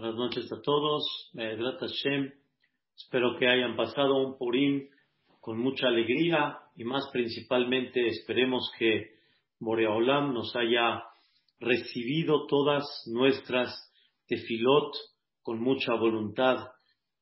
[0.00, 1.04] Buenas noches a todos.
[1.34, 2.32] Hashem.
[2.96, 4.88] Espero que hayan pasado un Purim
[5.42, 9.10] con mucha alegría y más principalmente esperemos que
[9.58, 11.02] Boreolam nos haya
[11.58, 12.82] recibido todas
[13.12, 13.92] nuestras
[14.26, 14.94] tefilot
[15.42, 16.68] con mucha voluntad,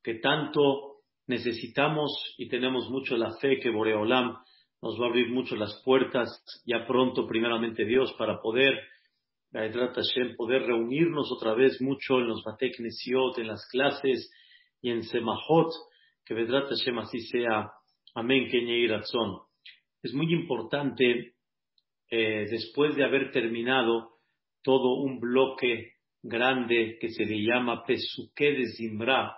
[0.05, 4.37] que tanto necesitamos y tenemos mucho la fe que Boreolam
[4.83, 6.29] nos va a abrir mucho las puertas
[6.65, 8.79] ya pronto, primeramente Dios, para poder
[10.37, 14.31] poder reunirnos otra vez mucho en los Batek en las clases
[14.83, 15.73] y en Semahot,
[16.25, 17.71] que Vedrat Hashem así sea.
[18.15, 19.41] Amén, Kenya Razón.
[20.03, 21.35] Es muy importante,
[22.11, 24.19] eh, después de haber terminado
[24.63, 29.35] todo un bloque grande que se le llama Pesuke de Zimbra,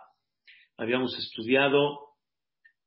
[0.77, 2.11] habíamos estudiado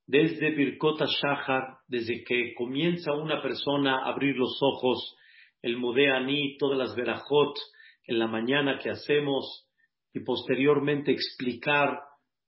[0.06, 5.16] desde Birkota Shahar, desde que comienza una persona a abrir los ojos,
[5.64, 7.58] el Modeani, todas las verajot
[8.06, 9.68] en la mañana que hacemos
[10.14, 12.02] y posteriormente explicar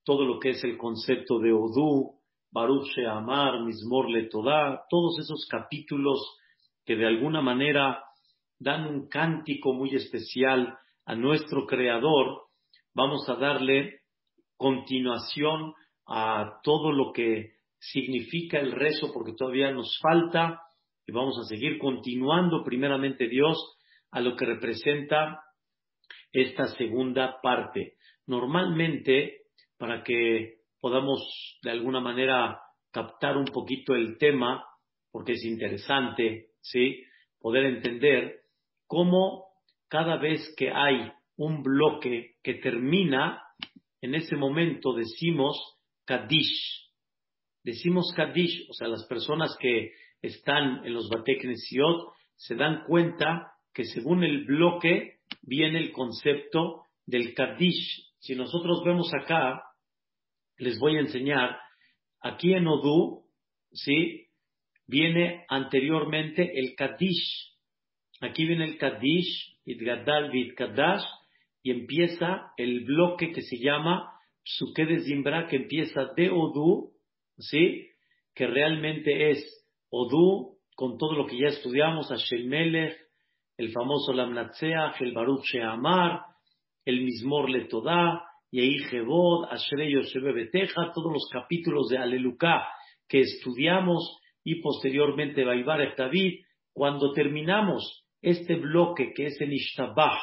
[0.04, 2.20] todo lo que es el concepto de Odú,
[2.52, 6.38] Baruch Sheamar, Mismor Letodá, todos esos capítulos
[6.86, 8.04] que de alguna manera
[8.60, 12.44] dan un cántico muy especial a nuestro Creador,
[12.94, 14.02] vamos a darle
[14.58, 15.74] continuación
[16.06, 20.62] a todo lo que significa el rezo, porque todavía nos falta
[21.08, 23.58] y vamos a seguir continuando primeramente Dios
[24.12, 25.42] a lo que representa
[26.32, 27.94] esta segunda parte.
[28.28, 29.44] Normalmente,
[29.78, 32.60] para que podamos de alguna manera
[32.92, 34.64] captar un poquito el tema,
[35.12, 37.04] porque es interesante, ¿sí?
[37.40, 38.42] Poder entender
[38.88, 39.46] cómo
[39.88, 43.42] cada vez que hay un bloque que termina,
[44.02, 45.58] en ese momento decimos
[46.06, 46.90] Kadish.
[47.64, 49.92] Decimos Kadish, o sea, las personas que
[50.28, 57.34] están en los Bateknesiot se dan cuenta que según el bloque viene el concepto del
[57.34, 58.14] Kaddish.
[58.20, 59.62] Si nosotros vemos acá,
[60.58, 61.58] les voy a enseñar,
[62.22, 63.26] aquí en Odú,
[63.72, 64.28] ¿sí?
[64.88, 67.54] Viene anteriormente el Kaddish.
[68.22, 71.04] Aquí viene el Kaddish, Idgadal Kadash,
[71.62, 74.12] y empieza el bloque que se llama
[74.44, 76.94] Psuke Zimbra, que empieza de Odú,
[77.38, 77.90] ¿sí?
[78.34, 79.65] Que realmente es
[79.98, 82.98] Odú, con todo lo que ya estudiamos, Hashem Melech,
[83.56, 86.22] el famoso Lamnatseach, el Baruch Sheamar,
[86.84, 92.68] el Mismor Letodá, Yehi Jebod, Ashrei Yoshebe Beteja, todos los capítulos de Aleluká
[93.08, 96.42] que estudiamos y posteriormente Baibar David,
[96.74, 100.20] cuando terminamos este bloque que es el Ishtabah,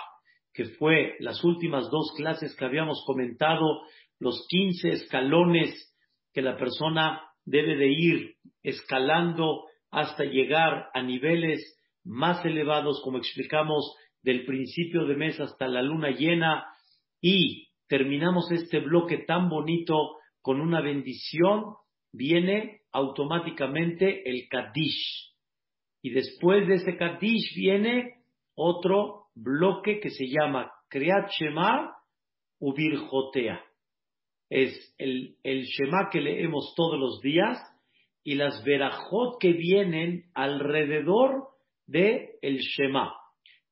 [0.53, 3.81] que fue las últimas dos clases que habíamos comentado,
[4.19, 5.97] los 15 escalones
[6.35, 13.95] que la persona debe de ir escalando hasta llegar a niveles más elevados, como explicamos,
[14.23, 16.65] del principio de mes hasta la luna llena,
[17.21, 21.75] y terminamos este bloque tan bonito con una bendición,
[22.13, 25.33] viene automáticamente el Kaddish.
[26.03, 28.25] Y después de ese Kaddish viene
[28.55, 31.95] otro bloque que se llama Kriat Shema
[32.59, 33.63] Ubirjotea
[34.53, 37.59] es el, el Shema que leemos todos los días
[38.23, 41.49] y las verajot que vienen alrededor
[41.87, 43.15] de el Shema.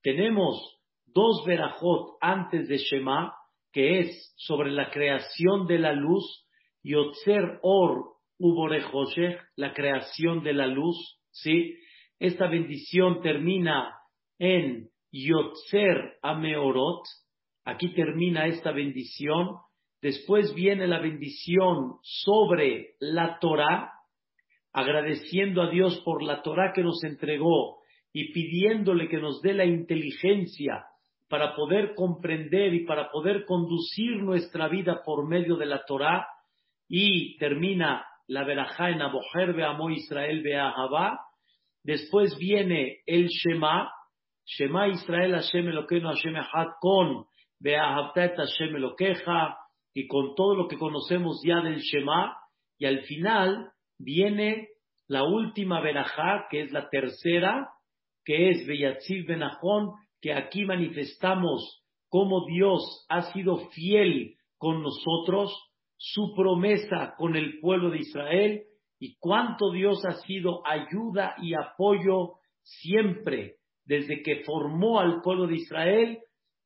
[0.02, 3.34] Tenemos dos verajot antes de Shema,
[3.72, 6.46] que es sobre la creación de la luz,
[6.82, 10.96] Yotzer Or Uborejoshech, la creación de la luz,
[11.30, 11.76] ¿sí?
[12.18, 13.96] Esta bendición termina
[14.38, 17.02] en Yotzer Ameorot,
[17.66, 19.58] aquí termina esta bendición,
[20.02, 23.92] Después viene la bendición sobre la Torah,
[24.72, 27.80] agradeciendo a Dios por la Torah que nos entregó
[28.12, 30.86] y pidiéndole que nos dé la inteligencia
[31.28, 36.26] para poder comprender y para poder conducir nuestra vida por medio de la Torah.
[36.88, 41.20] Y termina la verajá en Aboher Beamo Israel Beahavá.
[41.84, 43.92] Después viene el Shema,
[44.46, 47.26] Shema Israel Hashem Elokeinu Hashem Echad con
[47.60, 49.59] Beahavta Hashem Elokeja
[49.94, 52.36] y con todo lo que conocemos ya del Shema,
[52.78, 54.68] y al final viene
[55.06, 57.68] la última verajá, que es la tercera,
[58.24, 65.52] que es Beyatziv Benajón, que aquí manifestamos cómo Dios ha sido fiel con nosotros,
[65.96, 68.62] su promesa con el pueblo de Israel
[68.98, 75.56] y cuánto Dios ha sido ayuda y apoyo siempre desde que formó al pueblo de
[75.56, 76.18] Israel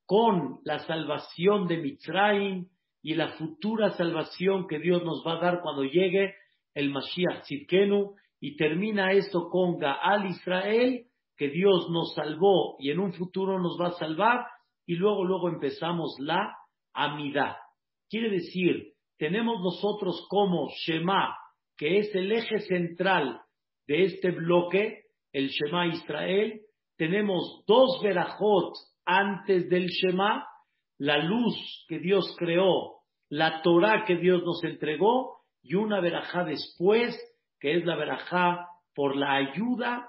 [0.07, 2.69] con la salvación de Mitzrayim,
[3.05, 6.35] y la futura salvación que Dios nos va a dar cuando llegue
[6.73, 11.05] el Mashiach Tzidkenu y termina esto con Gaal Israel,
[11.37, 14.47] que Dios nos salvó y en un futuro nos va a salvar
[14.87, 16.57] y luego luego empezamos la
[16.95, 17.57] amidad.
[18.09, 21.37] Quiere decir, tenemos nosotros como Shema,
[21.77, 23.39] que es el eje central
[23.87, 26.63] de este bloque, el Shema Israel,
[26.97, 28.73] tenemos dos verajot
[29.05, 30.47] antes del Shema,
[30.97, 32.94] la luz que Dios creó,
[33.29, 37.19] la Torah que Dios nos entregó y una verajá después,
[37.59, 40.09] que es la verajá por la ayuda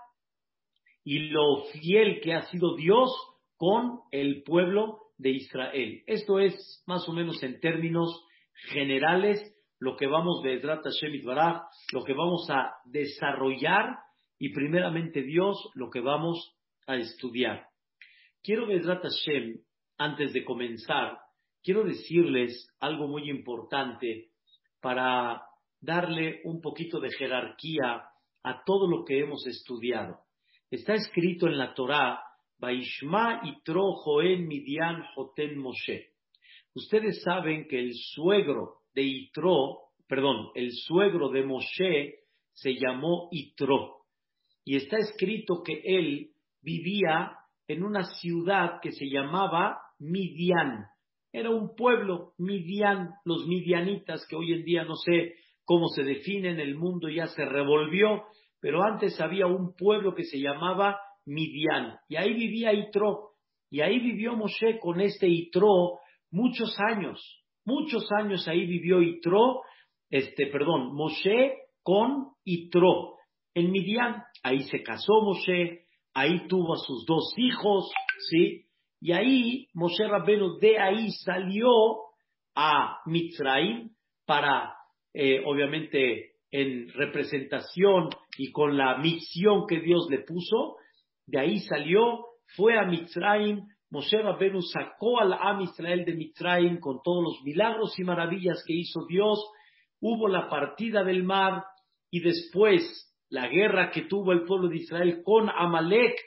[1.04, 3.10] y lo fiel que ha sido Dios
[3.58, 6.04] con el pueblo de Israel.
[6.08, 8.26] Esto es más o menos en términos
[8.70, 9.40] generales
[9.80, 11.22] lo que vamos de Hashem
[11.92, 13.98] lo que vamos a desarrollar
[14.38, 16.56] y primeramente Dios lo que vamos
[16.88, 17.68] a estudiar.
[18.44, 19.60] Quiero Bezrat Hashem,
[19.98, 21.18] antes de comenzar,
[21.66, 24.30] quiero decirles algo muy importante
[24.80, 25.42] para
[25.82, 28.04] darle un poquito de jerarquía
[28.44, 30.20] a todo lo que hemos estudiado.
[30.70, 32.22] Está escrito en la Torá,
[32.60, 36.12] Baishma Itro Joen Midian Joten Moshe.
[36.76, 42.20] Ustedes saben que el suegro de Itro, perdón, el suegro de Moshe
[42.54, 44.06] se llamó Itro.
[44.64, 46.30] Y está escrito que él
[46.62, 47.38] vivía
[47.68, 50.86] en una ciudad que se llamaba Midian.
[51.36, 55.34] Era un pueblo, Midian, los midianitas, que hoy en día no sé
[55.66, 58.24] cómo se definen, el mundo ya se revolvió,
[58.62, 63.32] pero antes había un pueblo que se llamaba Midian, y ahí vivía Itro,
[63.70, 66.00] y ahí vivió Moshe con este Itro
[66.32, 67.20] muchos años,
[67.66, 69.60] muchos años ahí vivió Itro,
[70.10, 73.16] este, perdón, Moshe con Itro,
[73.54, 75.82] en Midian, ahí se casó Moshe,
[76.14, 77.92] ahí tuvo a sus dos hijos,
[78.30, 78.65] ¿sí?
[79.06, 81.70] Y ahí Moshe Rabbenu de ahí salió
[82.56, 83.92] a Mitzrayim
[84.26, 84.74] para,
[85.14, 90.78] eh, obviamente, en representación y con la misión que Dios le puso.
[91.28, 92.26] De ahí salió,
[92.56, 93.68] fue a Mitzrayim.
[93.92, 98.74] Moshe Rabbenu sacó al Am Israel de Mitzrayim con todos los milagros y maravillas que
[98.74, 99.38] hizo Dios.
[100.00, 101.64] Hubo la partida del mar
[102.10, 106.20] y después la guerra que tuvo el pueblo de Israel con Amalek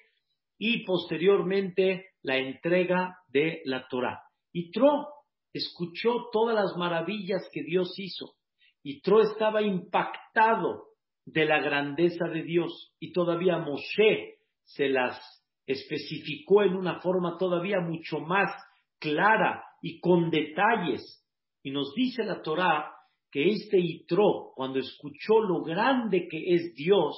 [0.59, 4.23] y posteriormente la entrega de la Torah.
[4.53, 5.09] Y Tro
[5.53, 8.35] escuchó todas las maravillas que Dios hizo.
[8.83, 10.89] Y Tro estaba impactado
[11.25, 12.95] de la grandeza de Dios.
[12.99, 15.21] Y todavía Moshe se las
[15.67, 18.51] especificó en una forma todavía mucho más
[18.99, 21.25] clara y con detalles.
[21.63, 22.95] Y nos dice la Torah
[23.31, 27.17] que este Itro, cuando escuchó lo grande que es Dios,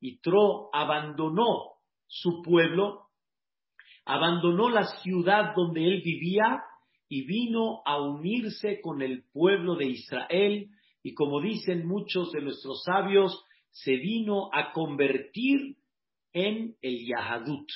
[0.00, 3.07] Itro abandonó su pueblo,
[4.08, 6.62] abandonó la ciudad donde él vivía
[7.10, 10.70] y vino a unirse con el pueblo de Israel
[11.02, 15.76] y como dicen muchos de nuestros sabios, se vino a convertir
[16.32, 17.68] en el Yahadut.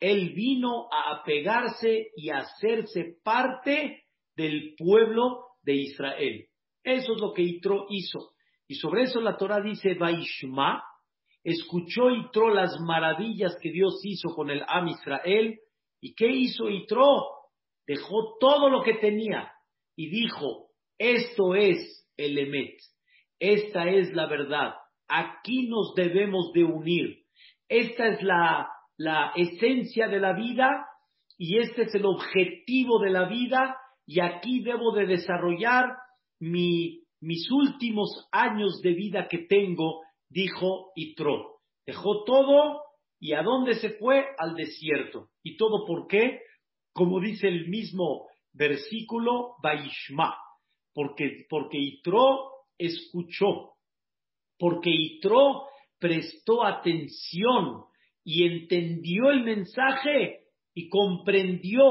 [0.00, 4.02] Él vino a apegarse y a hacerse parte
[4.36, 6.46] del pueblo de Israel.
[6.82, 8.32] Eso es lo que Itro hizo.
[8.66, 10.82] Y sobre eso la Torah dice, Vaishma,
[11.44, 15.58] escuchó Itro las maravillas que Dios hizo con el Am Israel.
[16.00, 17.26] ¿Y qué hizo Itro?
[17.86, 19.50] Dejó todo lo que tenía
[19.96, 20.68] y dijo,
[20.98, 22.76] esto es el Emet,
[23.40, 24.74] esta es la verdad,
[25.08, 27.22] aquí nos debemos de unir,
[27.68, 30.86] esta es la, la esencia de la vida
[31.38, 33.76] y este es el objetivo de la vida
[34.06, 35.86] y aquí debo de desarrollar
[36.40, 41.58] mis últimos años de vida que tengo, dijo Itro.
[41.86, 42.82] Dejó todo
[43.20, 44.24] y ¿a dónde se fue?
[44.38, 45.30] Al desierto.
[45.42, 46.40] ¿Y todo por qué?
[46.92, 50.36] Como dice el mismo versículo, Baishma.
[50.92, 53.74] Porque, porque Itro escuchó,
[54.58, 55.66] porque Itro
[55.98, 57.84] prestó atención
[58.24, 61.84] y entendió el mensaje y comprendió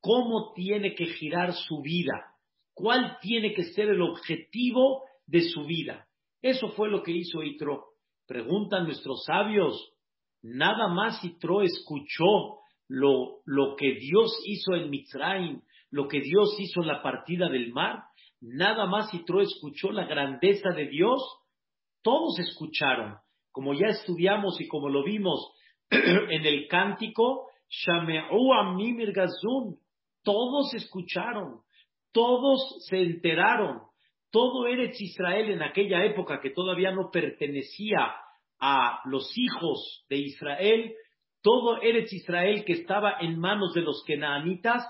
[0.00, 2.30] cómo tiene que girar su vida
[2.80, 6.06] cuál tiene que ser el objetivo de su vida.
[6.40, 7.88] Eso fue lo que hizo Itro.
[8.26, 9.92] Preguntan nuestros sabios,
[10.42, 16.82] nada más Itro escuchó lo, lo que Dios hizo en Mitzrayim, lo que Dios hizo
[16.82, 18.04] en la partida del mar,
[18.40, 21.22] nada más Itro escuchó la grandeza de Dios.
[22.02, 23.16] Todos escucharon,
[23.52, 25.52] como ya estudiamos y como lo vimos
[25.90, 27.50] en el cántico,
[30.22, 31.60] todos escucharon.
[32.12, 33.82] Todos se enteraron,
[34.32, 38.14] todo Eretz Israel en aquella época que todavía no pertenecía
[38.60, 40.94] a los hijos de Israel,
[41.42, 44.86] todo Eretz Israel que estaba en manos de los kenaanitas,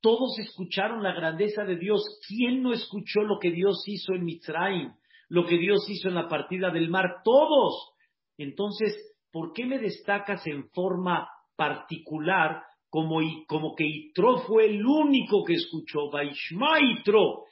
[0.00, 2.02] todos escucharon la grandeza de Dios.
[2.26, 4.92] ¿Quién no escuchó lo que Dios hizo en Mitzrayim?
[5.28, 7.20] Lo que Dios hizo en la partida del mar.
[7.22, 7.92] Todos.
[8.38, 8.96] Entonces,
[9.30, 15.54] ¿por qué me destacas en forma particular como, como que Itro fue el único que
[15.54, 17.44] escuchó, Vaishma Itro,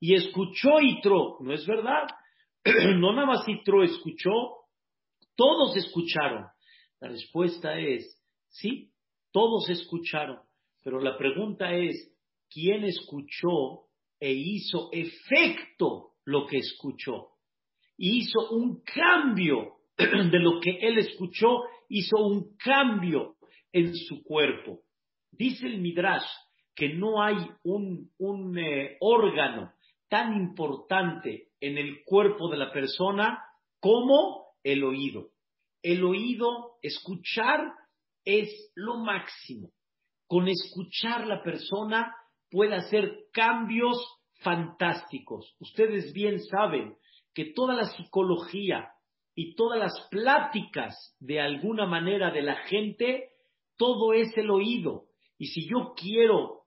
[0.00, 1.36] y escuchó Itro.
[1.40, 2.06] No es verdad.
[2.96, 4.30] no nada más Itro escuchó,
[5.36, 6.46] todos escucharon.
[7.00, 8.92] La respuesta es, sí,
[9.30, 10.38] todos escucharon.
[10.82, 12.12] Pero la pregunta es,
[12.50, 13.88] ¿quién escuchó
[14.18, 17.28] e hizo efecto lo que escuchó?
[17.98, 23.36] Hizo un cambio de lo que él escuchó, hizo un cambio
[23.72, 24.80] en su cuerpo.
[25.30, 26.26] Dice el Midrash
[26.74, 29.72] que no hay un, eh, órgano
[30.08, 33.42] tan importante en el cuerpo de la persona
[33.80, 35.28] como el oído.
[35.80, 37.60] El oído, escuchar
[38.24, 39.70] es lo máximo.
[40.26, 42.12] Con escuchar la persona
[42.50, 43.96] puede hacer cambios
[44.42, 45.54] fantásticos.
[45.60, 46.96] Ustedes bien saben
[47.32, 48.90] que toda la psicología
[49.36, 53.28] y todas las pláticas de alguna manera de la gente,
[53.76, 55.04] todo es el oído.
[55.38, 56.62] Y si yo quiero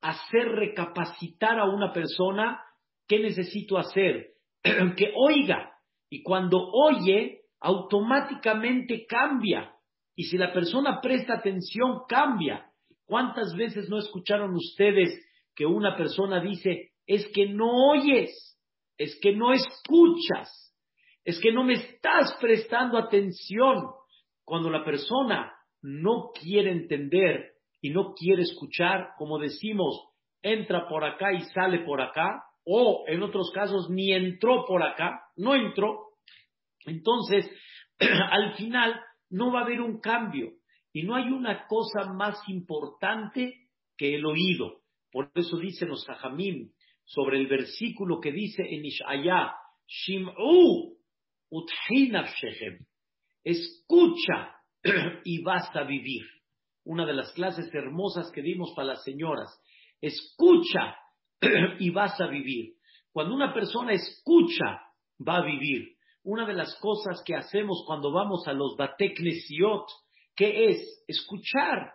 [0.00, 2.62] hacer recapacitar a una persona,
[3.06, 4.30] ¿qué necesito hacer?
[4.96, 5.73] que oiga.
[6.14, 9.74] Y cuando oye, automáticamente cambia.
[10.14, 12.70] Y si la persona presta atención, cambia.
[13.04, 15.20] ¿Cuántas veces no escucharon ustedes
[15.56, 18.30] que una persona dice, es que no oyes,
[18.96, 20.72] es que no escuchas,
[21.24, 23.82] es que no me estás prestando atención?
[24.44, 25.52] Cuando la persona
[25.82, 30.00] no quiere entender y no quiere escuchar, como decimos,
[30.42, 35.22] entra por acá y sale por acá, o en otros casos ni entró por acá,
[35.36, 36.14] no entró,
[36.86, 37.50] entonces
[37.98, 40.52] al final no va a haber un cambio.
[40.92, 44.80] Y no hay una cosa más importante que el oído.
[45.10, 46.70] Por eso dicen los Sajamim
[47.04, 49.54] sobre el versículo que dice en Ishaya,
[49.86, 50.94] Shim'u
[53.44, 54.56] Escucha
[55.24, 56.22] y vas a vivir.
[56.84, 59.50] Una de las clases hermosas que dimos para las señoras.
[60.00, 60.96] Escucha
[61.78, 62.74] y vas a vivir.
[63.12, 64.80] Cuando una persona escucha,
[65.26, 65.94] va a vivir.
[66.22, 69.86] Una de las cosas que hacemos cuando vamos a los Bateknesiot,
[70.34, 71.04] ¿qué es?
[71.06, 71.92] Escuchar.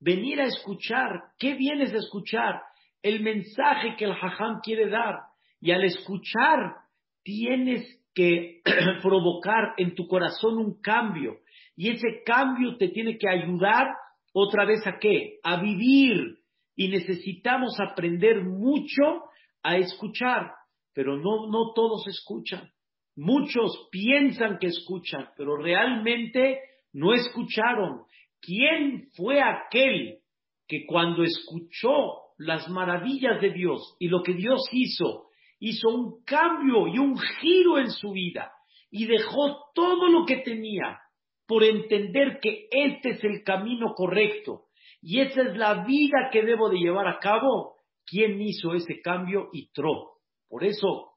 [0.00, 1.10] Venir a escuchar.
[1.38, 2.62] ¿Qué vienes a escuchar?
[3.02, 5.16] El mensaje que el Hajam quiere dar.
[5.60, 6.76] Y al escuchar,
[7.22, 8.62] tienes que
[9.02, 11.38] provocar en tu corazón un cambio.
[11.76, 13.88] Y ese cambio te tiene que ayudar
[14.32, 15.38] otra vez a qué?
[15.42, 16.38] A vivir.
[16.74, 19.24] Y necesitamos aprender mucho
[19.62, 20.52] a escuchar,
[20.94, 22.70] pero no, no todos escuchan.
[23.14, 26.60] Muchos piensan que escuchan, pero realmente
[26.92, 28.02] no escucharon.
[28.40, 30.18] ¿Quién fue aquel
[30.66, 35.26] que cuando escuchó las maravillas de Dios y lo que Dios hizo,
[35.60, 38.52] hizo un cambio y un giro en su vida
[38.90, 41.00] y dejó todo lo que tenía
[41.46, 44.64] por entender que este es el camino correcto
[45.02, 49.48] y esa es la vida que debo de llevar a cabo, ¿quién hizo ese cambio?
[49.52, 50.18] Y Tro.
[50.48, 51.12] Por eso,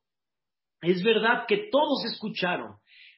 [0.81, 2.77] es verdad que todos escucharon,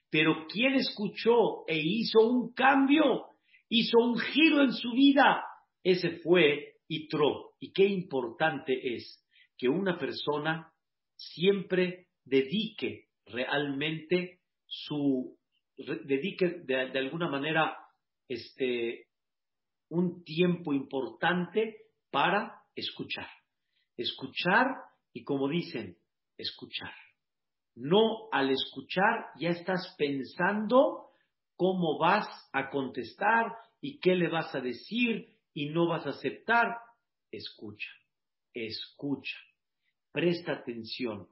[0.10, 3.28] pero ¿quién escuchó e hizo un cambio?
[3.70, 5.44] Hizo un giro en su vida.
[5.84, 7.52] Ese fue Itro.
[7.60, 9.26] Y qué importante es
[9.58, 10.72] que una persona
[11.16, 15.38] siempre dedique realmente su
[15.78, 17.78] dedique de, alguna manera
[18.28, 19.07] este,
[19.90, 21.76] un tiempo importante
[22.12, 23.28] para escuchar.
[23.96, 24.68] Escuchar
[25.14, 25.98] y como dicen,
[26.38, 26.94] escuchar.
[27.76, 31.10] No al escuchar ya estás pensando
[31.56, 33.52] cómo vas a contestar
[33.82, 36.78] y qué le vas a decir y no vas a aceptar.
[37.32, 37.90] Escucha,
[38.54, 39.38] escucha,
[40.12, 41.28] presta atención,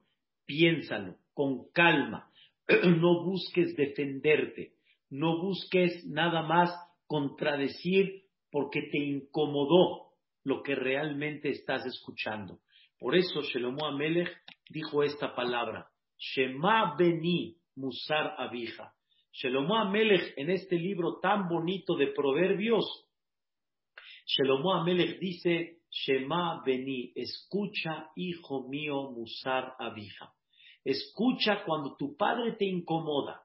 [0.46, 2.32] piénsalo con calma,
[2.68, 4.74] no busques defenderte,
[5.10, 6.72] no busques nada más
[7.08, 8.25] contradecir
[8.56, 10.14] porque te incomodó
[10.46, 12.62] lo que realmente estás escuchando.
[12.98, 14.30] Por eso Shelomo Amelech
[14.70, 18.94] dijo esta palabra, Shema Beni Musar Abija.
[19.34, 22.86] Shelomo Amelech en este libro tan bonito de proverbios,
[24.26, 30.32] Shelomo Amelech dice, Shema Beni, escucha, hijo mío, Musar Abija.
[30.86, 33.44] Escucha cuando tu padre te incomoda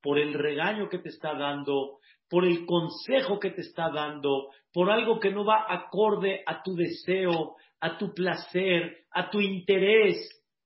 [0.00, 1.98] por el regaño que te está dando,
[2.32, 6.74] por el consejo que te está dando, por algo que no va acorde a tu
[6.74, 10.16] deseo, a tu placer, a tu interés.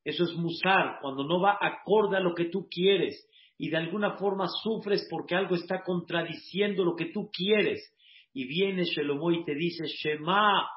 [0.04, 4.16] Eso es musar, cuando no va acorde a lo que tú quieres y de alguna
[4.16, 7.92] forma sufres porque algo está contradiciendo lo que tú quieres.
[8.32, 10.68] Y viene Shelomo y te dice, Shema,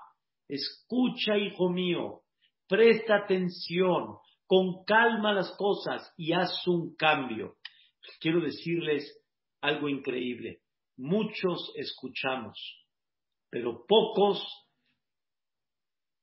[0.47, 2.21] escucha, hijo mío,
[2.67, 4.15] presta atención,
[4.47, 7.57] con calma las cosas y haz un cambio.
[8.19, 9.23] Quiero decirles
[9.61, 10.61] algo increíble.
[11.01, 12.59] Muchos escuchamos,
[13.49, 14.45] pero pocos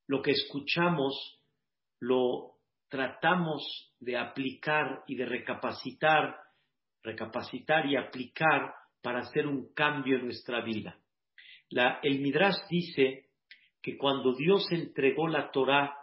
[0.07, 1.41] lo que escuchamos
[1.99, 2.57] lo
[2.91, 6.37] tratamos de aplicar y de recapacitar,
[7.03, 10.99] recapacitar y aplicar para hacer un cambio en nuestra vida.
[12.03, 13.31] el Midrash dice
[13.81, 15.97] que cuando Dios entregó la Torah,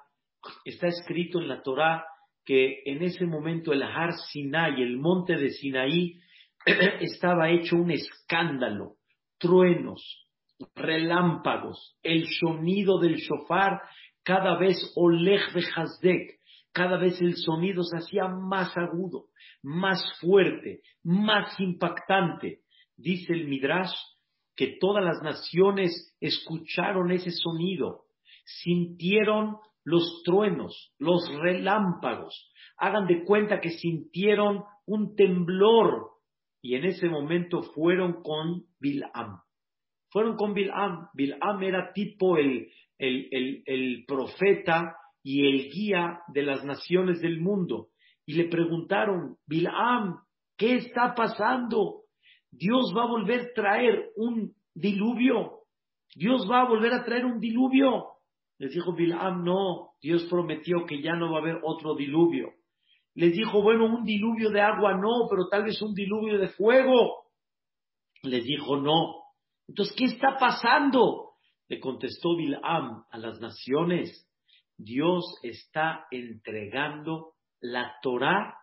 [0.66, 2.08] está escrito en la Torah
[2.44, 6.23] que en ese momento el Har Sinai, el monte de Sinaí,
[7.02, 8.96] estaba hecho un escándalo,
[9.38, 10.28] truenos,
[10.76, 13.82] relámpagos, el sonido del shofar,
[14.24, 15.64] cada vez oleg de
[16.72, 19.26] cada vez el sonido se hacía más agudo,
[19.62, 22.62] más fuerte, más impactante.
[22.98, 23.94] Dice el Midrash
[24.56, 28.06] que todas las naciones escucharon ese sonido,
[28.46, 32.52] sintieron los truenos, los relámpagos.
[32.78, 36.13] Hagan de cuenta que sintieron un temblor
[36.64, 39.42] y en ese momento fueron con Bilam.
[40.10, 41.10] Fueron con Bilam.
[41.14, 47.90] Bilam era tipo el, el, el, profeta y el guía de las naciones del mundo.
[48.26, 50.20] Y le preguntaron, Bilam,
[50.58, 52.04] ¿qué está pasando?
[52.50, 55.64] Dios va a volver a traer un diluvio.
[56.16, 58.06] Dios va a volver a traer un diluvio.
[58.58, 62.54] Les dijo Bilam, no, Dios prometió que ya no va a haber otro diluvio.
[63.16, 67.26] Les dijo, bueno, un diluvio de agua no, pero tal vez un diluvio de fuego.
[68.24, 69.24] Les dijo, no.
[69.68, 71.34] Entonces, ¿qué está pasando?
[71.68, 74.28] Le contestó Bilam a las naciones.
[74.78, 78.56] Dios está entregando la Torah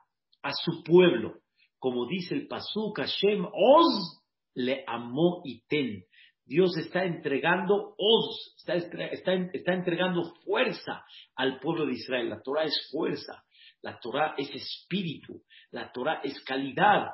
[0.42, 1.34] a su pueblo.
[1.78, 4.22] Como dice el Pasuk, Hashem Oz
[4.54, 6.04] le amó y ten.
[6.44, 11.04] Dios está entregando Oz, está, está entregando fuerza
[11.36, 12.28] al pueblo de Israel.
[12.28, 13.44] La Torah es fuerza.
[13.82, 17.08] La Torah es espíritu, la Torah es calidad.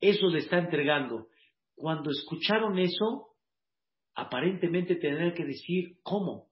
[0.00, 1.28] Eso le está entregando.
[1.74, 3.28] Cuando escucharon eso,
[4.14, 6.48] aparentemente tener que decir, ¿cómo?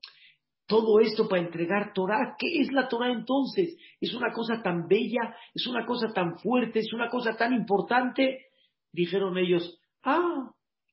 [0.66, 3.77] Todo esto para entregar Torah, ¿qué es la Torah entonces?
[4.01, 5.37] ¿Es una cosa tan bella?
[5.53, 6.79] ¿Es una cosa tan fuerte?
[6.79, 8.46] ¿Es una cosa tan importante?
[8.92, 10.53] Dijeron ellos, ah,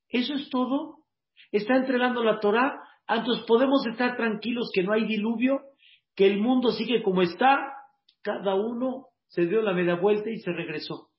[0.10, 1.03] ¿eso es todo?
[1.51, 2.81] ¿Está entregando la Torah?
[3.05, 5.62] Ah, entonces podemos estar tranquilos que no hay diluvio,
[6.15, 7.76] que el mundo sigue como está,
[8.27, 11.11] cada uno se dio la media vuelta y se regresó.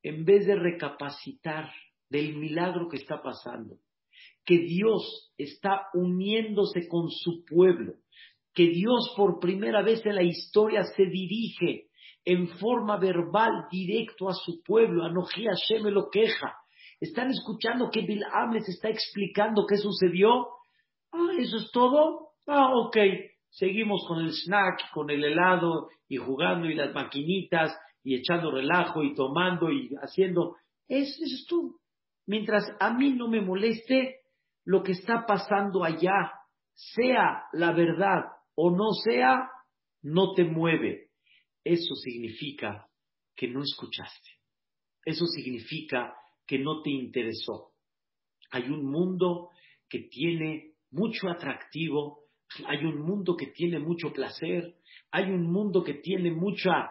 [0.00, 1.72] En vez de recapacitar
[2.08, 3.78] del milagro que está pasando,
[4.44, 7.94] que Dios está uniéndose con su pueblo,
[8.54, 11.88] que Dios por primera vez en la historia se dirige
[12.24, 16.54] en forma verbal directo a su pueblo, a Hashem lo queja.
[17.00, 20.46] ¿Están escuchando que Bilam les está explicando qué sucedió?
[21.10, 22.34] Ah, ¿eso es todo?
[22.46, 22.96] Ah, ok
[23.56, 29.02] seguimos con el snack, con el helado y jugando y las maquinitas y echando relajo
[29.02, 30.56] y tomando y haciendo.
[30.86, 31.80] Eso, es tú.
[32.26, 34.20] Mientras a mí no me moleste
[34.64, 36.32] lo que está pasando allá,
[36.74, 39.48] sea la verdad o no sea,
[40.02, 41.10] no te mueve.
[41.64, 42.86] Eso significa
[43.34, 44.30] que no escuchaste.
[45.04, 46.14] Eso significa
[46.46, 47.72] que no te interesó.
[48.50, 49.50] Hay un mundo
[49.88, 52.25] que tiene mucho atractivo,
[52.66, 54.74] hay un mundo que tiene mucho placer,
[55.10, 56.90] hay un mundo que tiene mucha,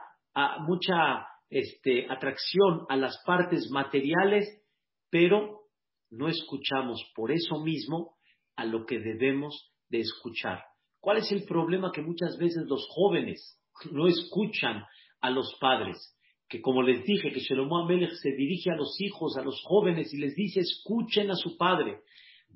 [0.67, 4.47] mucha este, atracción a las partes materiales,
[5.09, 5.61] pero
[6.11, 8.15] no escuchamos por eso mismo
[8.55, 10.63] a lo que debemos de escuchar.
[10.99, 13.59] ¿Cuál es el problema que muchas veces los jóvenes
[13.91, 14.83] no escuchan
[15.21, 15.97] a los padres?
[16.47, 20.13] Que como les dije, que Shelomo Amelech se dirige a los hijos, a los jóvenes
[20.13, 22.01] y les dice, escuchen a su padre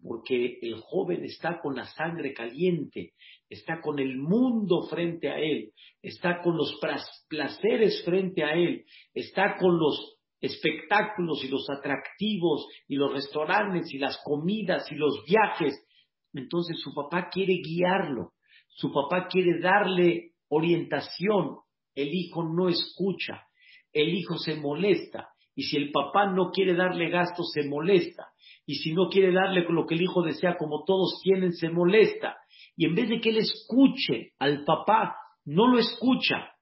[0.01, 3.13] porque el joven está con la sangre caliente,
[3.49, 6.79] está con el mundo frente a él, está con los
[7.27, 13.97] placeres frente a él, está con los espectáculos y los atractivos y los restaurantes y
[13.97, 15.85] las comidas y los viajes.
[16.33, 18.33] Entonces su papá quiere guiarlo,
[18.67, 21.57] su papá quiere darle orientación,
[21.95, 23.47] el hijo no escucha,
[23.91, 28.27] el hijo se molesta y si el papá no quiere darle gasto se molesta
[28.65, 32.38] y si no quiere darle lo que el hijo desea como todos tienen, se molesta.
[32.77, 36.53] Y en vez de que él escuche al papá, no lo escucha.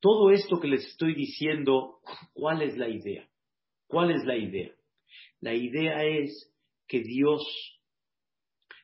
[0.00, 1.98] Todo esto que les estoy diciendo,
[2.32, 3.28] ¿cuál es la idea?
[3.86, 4.72] ¿Cuál es la idea?
[5.40, 6.50] La idea es
[6.88, 7.42] que Dios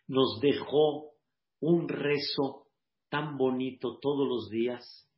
[0.07, 1.13] nos dejó
[1.61, 2.67] un rezo
[3.09, 5.09] tan bonito todos los días,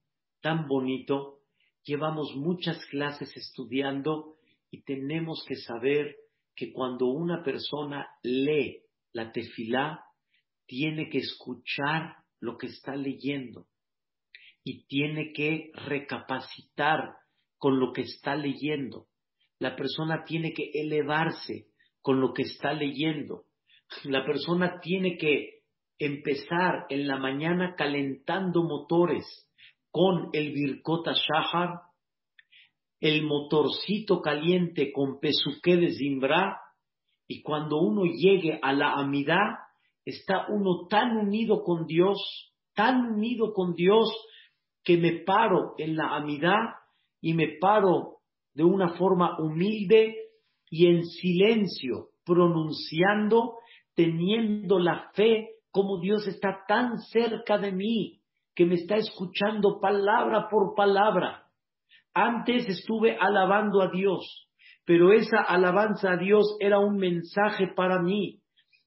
[0.41, 1.41] tan bonito.
[1.85, 4.37] Llevamos muchas clases estudiando
[4.71, 6.17] y tenemos que saber
[6.55, 10.05] que cuando una persona lee la tefilá,
[10.67, 13.67] tiene que escuchar lo que está leyendo
[14.65, 17.17] y tiene que recapacitar
[17.59, 19.07] con lo que está leyendo.
[19.59, 21.67] La persona tiene que elevarse
[22.01, 23.45] con lo que está leyendo.
[24.05, 25.63] la persona tiene que
[25.99, 29.25] empezar en la mañana calentando motores
[29.93, 31.83] con el Birkota Shahar,
[32.99, 36.59] el motorcito caliente con pesuque de Zimbra,
[37.29, 39.59] y cuando uno llegue a la amidad,
[40.05, 42.19] está uno tan unido con Dios,
[42.75, 44.09] tan unido con Dios,
[44.83, 46.59] que me paro en la amidad
[47.21, 48.19] y me paro
[48.55, 50.17] de una forma humilde
[50.69, 53.59] y en silencio, pronunciando,
[53.95, 58.22] teniendo la fe como Dios está tan cerca de mí,
[58.55, 61.47] que me está escuchando palabra por palabra.
[62.15, 64.49] Antes estuve alabando a Dios,
[64.85, 68.41] pero esa alabanza a Dios era un mensaje para mí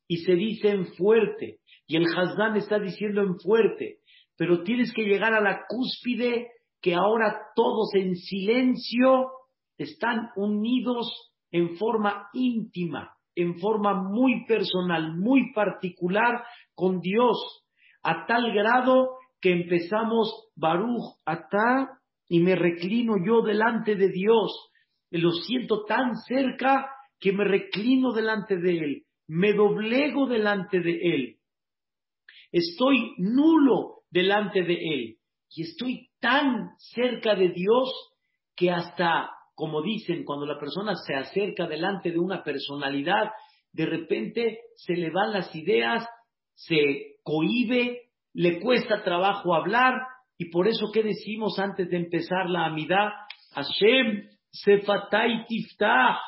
[0.08, 4.00] y se dice en fuerte, y el Hazdán está diciendo en fuerte,
[4.38, 6.50] pero tienes que llegar a la cúspide
[6.82, 9.32] que ahora todos en silencio
[9.78, 16.44] están unidos en forma íntima, en forma muy personal, muy particular
[16.76, 17.66] con Dios,
[18.04, 24.72] a tal grado que empezamos Baruch Atá y me reclino yo delante de Dios.
[25.12, 31.36] Lo siento tan cerca que me reclino delante de Él, me doblego delante de Él.
[32.52, 35.18] Estoy nulo delante de Él
[35.52, 37.94] y estoy tan cerca de Dios
[38.56, 43.30] que hasta, como dicen, cuando la persona se acerca delante de una personalidad,
[43.74, 46.04] de repente se le van las ideas,
[46.56, 48.05] se cohibe,
[48.36, 49.94] le cuesta trabajo hablar,
[50.38, 53.10] y por eso, ¿qué decimos antes de empezar la amidad?
[53.54, 56.20] Hashem, sefatai tiftah,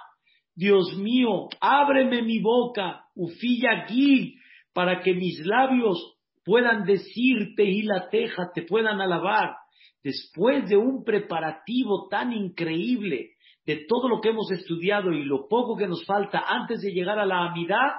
[0.55, 4.35] Dios mío, ábreme mi boca, ufilla gil,
[4.73, 9.55] para que mis labios puedan decirte y la teja, te puedan alabar.
[10.01, 13.31] Después de un preparativo tan increíble
[13.65, 17.19] de todo lo que hemos estudiado y lo poco que nos falta antes de llegar
[17.19, 17.91] a la amidad,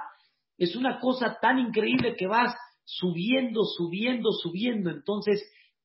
[0.57, 2.55] es una cosa tan increíble que vas
[2.89, 4.89] subiendo, subiendo, subiendo.
[4.89, 5.43] Entonces,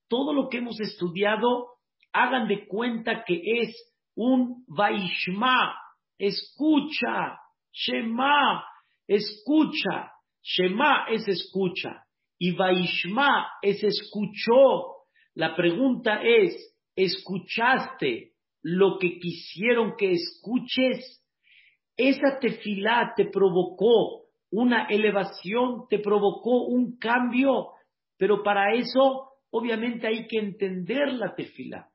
[0.08, 1.68] todo lo que hemos estudiado,
[2.12, 3.74] hagan de cuenta que es
[4.14, 5.74] un Vaishma,
[6.18, 7.38] escucha,
[7.72, 8.64] Shema,
[9.06, 10.12] escucha,
[10.42, 12.04] Shema es escucha
[12.38, 14.94] y Vaishma es escuchó.
[15.34, 16.54] La pregunta es,
[16.94, 21.22] ¿escuchaste lo que quisieron que escuches?
[21.96, 27.70] Esa tefilá te provocó una elevación, te provocó un cambio,
[28.16, 31.88] pero para eso obviamente hay que entender la tefila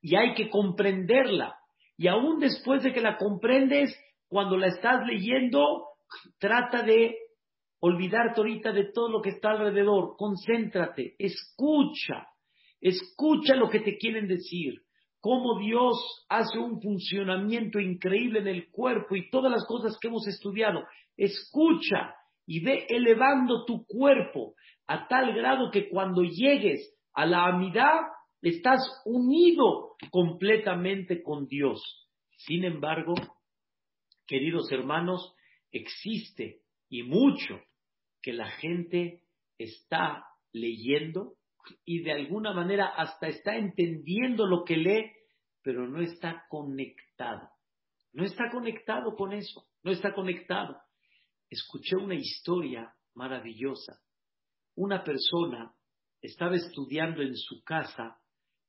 [0.00, 1.56] y hay que comprenderla.
[1.96, 3.96] Y aún después de que la comprendes,
[4.28, 5.86] cuando la estás leyendo,
[6.38, 7.16] trata de
[7.80, 12.28] olvidarte ahorita de todo lo que está alrededor, concéntrate, escucha,
[12.80, 14.80] escucha lo que te quieren decir,
[15.20, 20.26] cómo Dios hace un funcionamiento increíble en el cuerpo y todas las cosas que hemos
[20.26, 20.84] estudiado.
[21.16, 22.14] Escucha
[22.46, 24.54] y ve elevando tu cuerpo
[24.86, 28.00] a tal grado que cuando llegues a la amidad
[28.42, 31.80] estás unido completamente con Dios.
[32.36, 33.14] Sin embargo,
[34.26, 35.34] queridos hermanos,
[35.72, 37.60] existe y mucho
[38.20, 39.22] que la gente
[39.58, 41.34] está leyendo
[41.84, 45.12] y de alguna manera hasta está entendiendo lo que lee,
[45.62, 47.48] pero no está conectado.
[48.12, 50.78] No está conectado con eso, no está conectado
[51.54, 54.00] escuché una historia maravillosa.
[54.76, 55.72] Una persona
[56.20, 58.18] estaba estudiando en su casa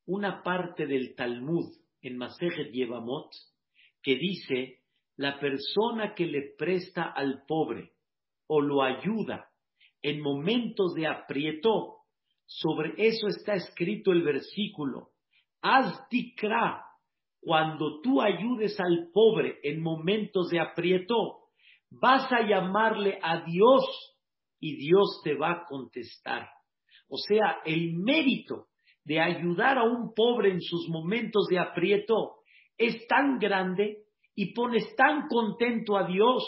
[0.06, 1.66] una parte del Talmud
[2.02, 3.32] en Masejet Yevamot
[4.04, 4.84] que dice
[5.18, 7.94] la persona que le presta al pobre
[8.48, 9.50] o lo ayuda
[10.02, 12.02] en momentos de aprieto,
[12.46, 15.14] sobre eso está escrito el versículo,
[15.62, 16.84] haz dikra,
[17.42, 21.45] cuando tú ayudes al pobre en momentos de aprieto,
[22.00, 23.84] vas a llamarle a Dios
[24.60, 26.50] y Dios te va a contestar.
[27.08, 28.68] O sea, el mérito
[29.04, 32.38] de ayudar a un pobre en sus momentos de aprieto
[32.78, 34.04] es tan grande
[34.34, 36.44] y pones tan contento a Dios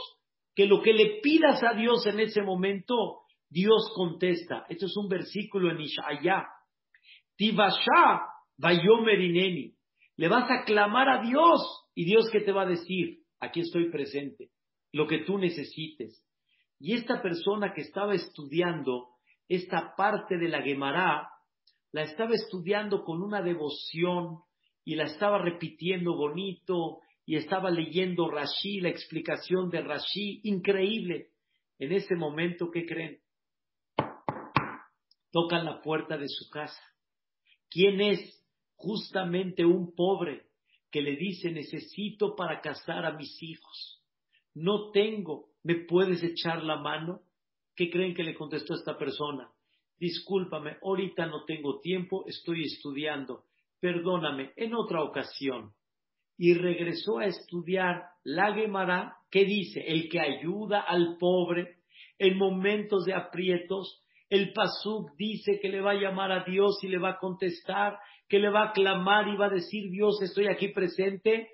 [0.55, 4.65] que lo que le pidas a Dios en ese momento, Dios contesta.
[4.67, 6.47] Esto es un versículo en Ishaya.
[7.35, 8.25] Tibasha
[8.57, 9.75] Ineni.
[10.15, 11.61] Le vas a clamar a Dios
[11.93, 14.49] y Dios qué te va a decir, aquí estoy presente
[14.97, 16.25] lo que tú necesites.
[16.79, 19.09] Y esta persona que estaba estudiando
[19.47, 21.29] esta parte de la Gemara,
[21.91, 24.39] la estaba estudiando con una devoción
[24.83, 31.29] y la estaba repitiendo bonito y estaba leyendo Rashi, la explicación de Rashi, increíble.
[31.77, 33.19] En ese momento, ¿qué creen?
[35.31, 36.81] Tocan la puerta de su casa.
[37.69, 38.33] ¿Quién es?
[38.75, 40.47] Justamente un pobre
[40.91, 43.96] que le dice, necesito para casar a mis hijos
[44.57, 47.21] no tengo, ¿me puedes echar la mano?
[47.75, 49.49] ¿Qué creen que le contestó esta persona?
[49.99, 53.43] Discúlpame, ahorita no tengo tiempo, estoy estudiando,
[53.79, 55.73] perdóname, en otra ocasión.
[56.37, 61.77] Y regresó a estudiar la Gemara, que dice, el que ayuda al pobre
[62.19, 66.87] en momentos de aprietos, el Pasuk dice que le va a llamar a Dios y
[66.87, 70.47] le va a contestar, que le va a clamar y va a decir, Dios, estoy
[70.47, 71.49] aquí presente.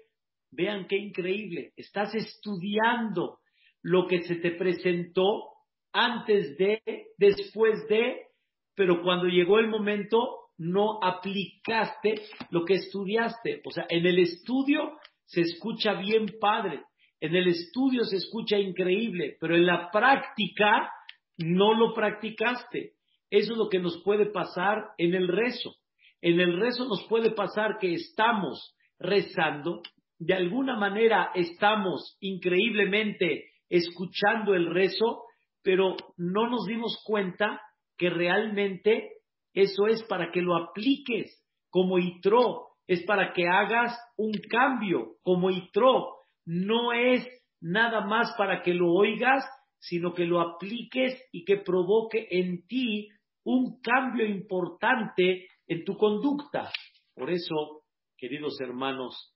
[0.55, 1.73] Vean qué increíble.
[1.75, 3.39] Estás estudiando
[3.81, 5.49] lo que se te presentó
[5.91, 6.81] antes de,
[7.17, 8.27] después de,
[8.75, 13.61] pero cuando llegó el momento no aplicaste lo que estudiaste.
[13.65, 16.83] O sea, en el estudio se escucha bien padre,
[17.19, 20.91] en el estudio se escucha increíble, pero en la práctica
[21.37, 22.93] no lo practicaste.
[23.29, 25.75] Eso es lo que nos puede pasar en el rezo.
[26.21, 29.81] En el rezo nos puede pasar que estamos rezando,
[30.19, 35.23] de alguna manera estamos increíblemente escuchando el rezo,
[35.61, 37.61] pero no nos dimos cuenta
[37.97, 39.11] que realmente
[39.53, 45.49] eso es para que lo apliques como itro, es para que hagas un cambio como
[45.49, 47.27] itro, no es
[47.61, 49.43] nada más para que lo oigas,
[49.79, 53.09] sino que lo apliques y que provoque en ti
[53.43, 56.71] un cambio importante en tu conducta.
[57.15, 57.83] Por eso,
[58.17, 59.32] queridos hermanos,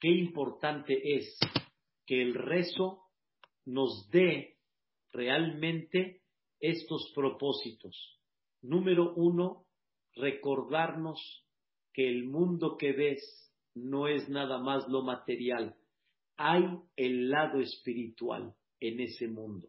[0.00, 1.38] qué importante es
[2.06, 3.02] que el rezo
[3.64, 4.56] nos dé
[5.12, 6.22] realmente
[6.60, 8.20] estos propósitos.
[8.62, 9.66] Número uno,
[10.14, 11.44] recordarnos
[11.92, 15.76] que el mundo que ves no es nada más lo material.
[16.36, 16.64] Hay
[16.96, 19.68] el lado espiritual en ese mundo.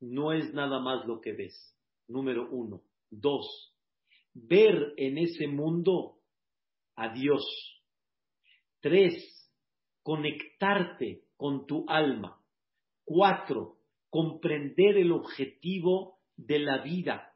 [0.00, 1.76] No es nada más lo que ves.
[2.08, 2.82] Número uno.
[3.10, 3.74] Dos,
[4.34, 6.18] ver en ese mundo
[6.96, 7.44] a Dios.
[8.82, 9.50] Tres,
[10.02, 12.38] conectarte con tu alma.
[13.04, 13.78] Cuatro,
[14.10, 17.32] comprender el objetivo de la vida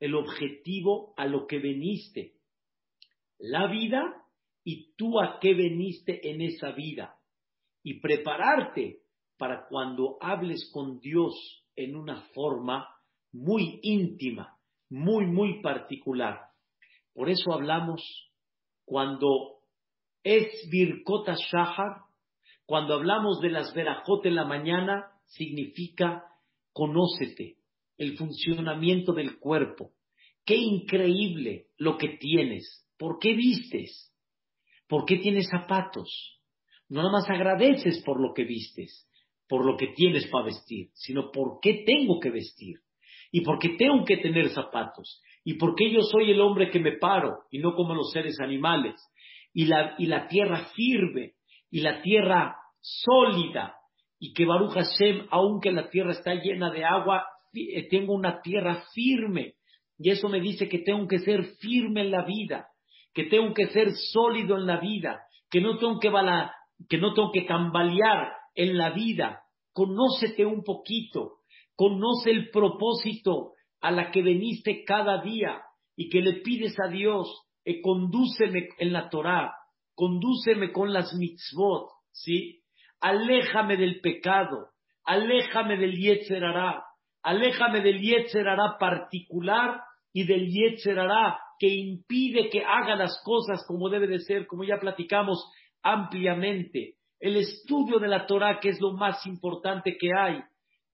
[0.00, 2.32] el objetivo a lo que veniste.
[3.38, 4.24] La vida
[4.64, 7.18] y tú a qué veniste en esa vida.
[7.82, 9.02] Y prepararte
[9.36, 12.88] para cuando hables con Dios en una forma
[13.32, 16.40] muy íntima, muy, muy particular.
[17.14, 18.02] Por eso hablamos
[18.84, 19.59] cuando
[20.22, 22.02] es Birkota Shahar,
[22.66, 26.24] cuando hablamos de las verajot en la mañana, significa
[26.72, 27.56] conócete,
[27.98, 29.92] el funcionamiento del cuerpo.
[30.44, 32.86] Qué increíble lo que tienes.
[32.96, 34.14] ¿Por qué vistes?
[34.88, 36.40] ¿Por qué tienes zapatos?
[36.88, 39.08] No nada más agradeces por lo que vistes,
[39.48, 42.76] por lo que tienes para vestir, sino por qué tengo que vestir
[43.30, 46.80] y por qué tengo que tener zapatos y por qué yo soy el hombre que
[46.80, 49.00] me paro y no como los seres animales
[49.52, 51.32] y la, y la tierra firme
[51.70, 53.74] y la tierra sólida
[54.18, 58.84] y que Baruch Hashem, aunque la tierra está llena de agua, eh, tengo una tierra
[58.92, 59.54] firme.
[59.98, 62.68] Y eso me dice que tengo que ser firme en la vida,
[63.14, 66.10] que tengo que ser sólido en la vida, que no tengo que,
[66.88, 69.40] que, no tengo que tambalear en la vida.
[69.72, 71.38] Conócete un poquito,
[71.74, 75.62] conoce el propósito a la que veniste cada día
[75.96, 77.28] y que le pides a Dios,
[77.64, 79.52] e condúceme en la Torah,
[79.94, 82.62] condúceme con las mitzvot, ¿sí?
[83.00, 84.70] Aléjame del pecado,
[85.04, 86.42] aléjame del Yetzer
[87.22, 88.46] Aléjame del Yetzer
[88.78, 90.98] particular y del Yetzer
[91.58, 95.44] que impide que haga las cosas como debe de ser, como ya platicamos
[95.82, 96.94] ampliamente.
[97.18, 100.40] El estudio de la Torah, que es lo más importante que hay.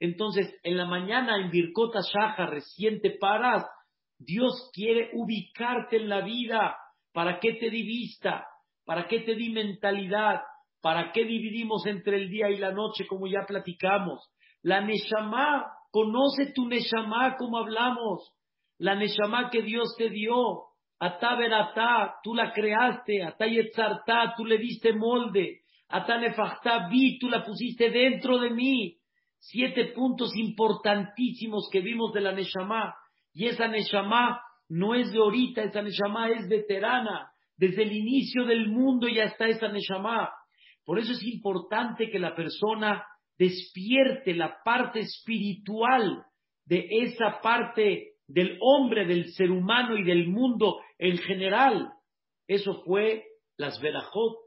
[0.01, 3.65] Entonces, en la mañana en Birkota Shaha, recién te paras,
[4.19, 6.77] Dios quiere ubicarte en la vida.
[7.13, 8.47] ¿Para qué te di vista?
[8.85, 10.43] ¿Para qué te di mentalidad?
[10.81, 14.31] ¿Para qué dividimos entre el día y la noche, como ya platicamos?
[14.63, 18.31] La Neshama Conoce tu Neshama como hablamos.
[18.77, 20.65] La Neshama que Dios te dio.
[20.99, 23.23] Ata Beratá, tú la creaste.
[23.23, 25.63] Ata Yetzartá, tú le diste molde.
[25.89, 28.99] Ata Nefachtá, vi, tú la pusiste dentro de mí.
[29.39, 32.95] Siete puntos importantísimos que vimos de la Neshama.
[33.37, 37.31] Y esa Neshama no es de ahorita, esa Neshama es veterana.
[37.59, 40.31] Desde el inicio del mundo ya está esa Neshama.
[40.87, 43.05] Por eso es importante que la persona
[43.37, 46.25] despierte la parte espiritual
[46.65, 51.91] de esa parte del hombre, del ser humano y del mundo en general.
[52.49, 53.23] Eso fue
[53.59, 54.47] las verajot,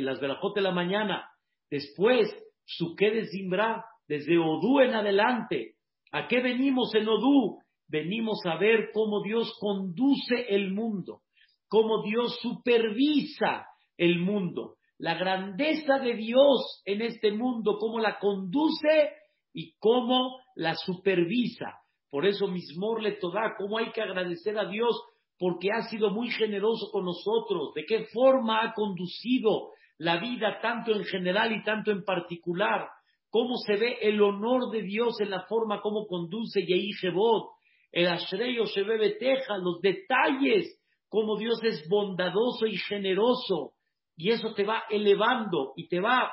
[0.00, 1.30] las verajot de la mañana.
[1.70, 2.26] Después,
[2.64, 5.76] suke de Zimbra, desde Odú en adelante.
[6.10, 7.60] ¿A qué venimos en Odú?
[7.88, 11.20] Venimos a ver cómo Dios conduce el mundo,
[11.68, 19.12] cómo Dios supervisa el mundo, la grandeza de Dios en este mundo, cómo la conduce
[19.52, 21.74] y cómo la supervisa.
[22.10, 25.00] Por eso mismo le toda, cómo hay que agradecer a Dios
[25.38, 30.92] porque ha sido muy generoso con nosotros, de qué forma ha conducido la vida tanto
[30.92, 32.88] en general y tanto en particular,
[33.30, 37.55] cómo se ve el honor de Dios en la forma como conduce Yehi Jebot,
[37.96, 40.78] el Ashrey Shebebe Teja, los detalles,
[41.08, 43.72] cómo Dios es bondadoso y generoso,
[44.14, 46.30] y eso te va elevando y te va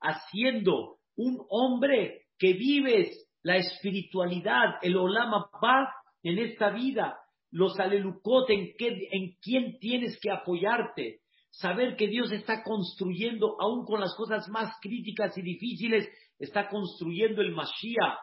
[0.00, 7.18] haciendo un hombre que vives la espiritualidad, el Olama va en esta vida,
[7.50, 14.00] los alelucot, en, en quién tienes que apoyarte, saber que Dios está construyendo, aún con
[14.00, 18.16] las cosas más críticas y difíciles, está construyendo el Mashiach,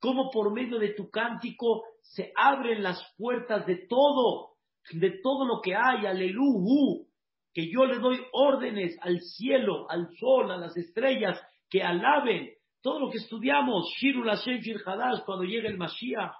[0.00, 4.54] cómo por medio de tu cántico se abren las puertas de todo,
[4.92, 7.04] de todo lo que hay, aleluya,
[7.52, 12.50] que yo le doy órdenes al cielo, al sol, a las estrellas, que alaben
[12.82, 16.32] todo lo que estudiamos, Shiru Lashem Shir Hadash, cuando llega el Mashiach,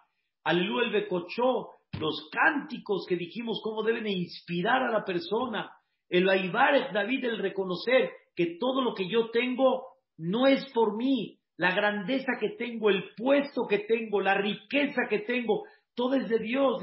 [0.44, 5.70] aleluya el Bekochó, los cánticos que dijimos, cómo deben inspirar a la persona,
[6.08, 11.38] el Baibarech David, el reconocer que todo lo que yo tengo no es por mí,
[11.58, 16.38] la grandeza que tengo, el puesto que tengo, la riqueza que tengo, todo es de
[16.38, 16.80] Dios.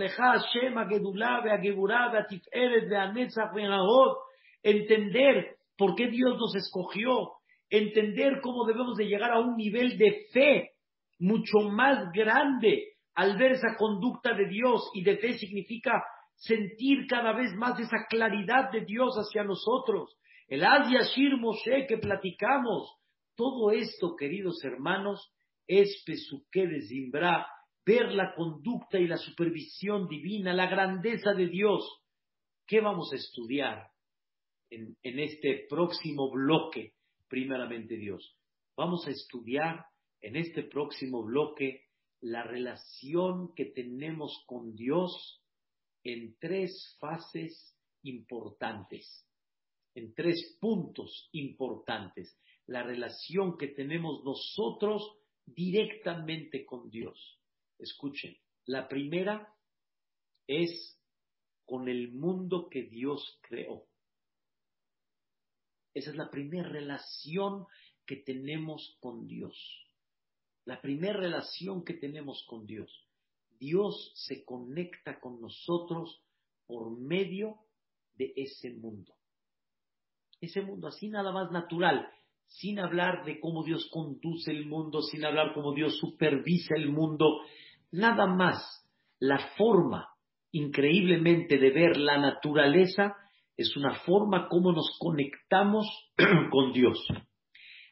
[4.61, 7.31] Entender por qué Dios nos escogió,
[7.69, 10.71] entender cómo debemos de llegar a un nivel de fe
[11.19, 16.03] mucho más grande al ver esa conducta de Dios y de fe significa
[16.35, 20.17] sentir cada vez más esa claridad de Dios hacia nosotros.
[20.49, 22.97] El Ad Yashir Moshe que platicamos,
[23.35, 25.33] todo esto, queridos hermanos,
[25.67, 27.47] es Pesuque de Zimbra,
[27.85, 31.83] ver la conducta y la supervisión divina, la grandeza de Dios.
[32.67, 33.89] ¿Qué vamos a estudiar
[34.69, 36.93] en este próximo bloque?
[37.27, 38.37] Primeramente Dios.
[38.77, 39.85] Vamos a estudiar
[40.21, 41.85] en este próximo bloque
[42.21, 45.41] la relación que tenemos con Dios
[46.03, 49.27] en tres fases importantes,
[49.95, 52.35] en tres puntos importantes.
[52.67, 57.39] La relación que tenemos nosotros directamente con Dios.
[57.77, 59.53] Escuchen, la primera
[60.47, 60.99] es
[61.65, 63.85] con el mundo que Dios creó.
[65.93, 67.65] Esa es la primera relación
[68.05, 69.55] que tenemos con Dios.
[70.65, 73.07] La primera relación que tenemos con Dios.
[73.59, 76.21] Dios se conecta con nosotros
[76.65, 77.59] por medio
[78.15, 79.15] de ese mundo.
[80.41, 82.11] Ese mundo así nada más natural,
[82.47, 87.41] sin hablar de cómo Dios conduce el mundo, sin hablar cómo Dios supervisa el mundo,
[87.91, 88.85] nada más
[89.19, 90.09] la forma
[90.51, 93.15] increíblemente de ver la naturaleza
[93.57, 95.85] es una forma como nos conectamos
[96.51, 97.05] con Dios.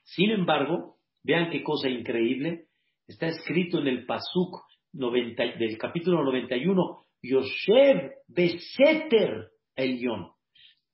[0.04, 2.66] Sin embargo, vean qué cosa increíble,
[3.08, 4.62] está escrito en el Pasuk
[4.92, 10.30] del capítulo 91, Yoshev Beseter Elión.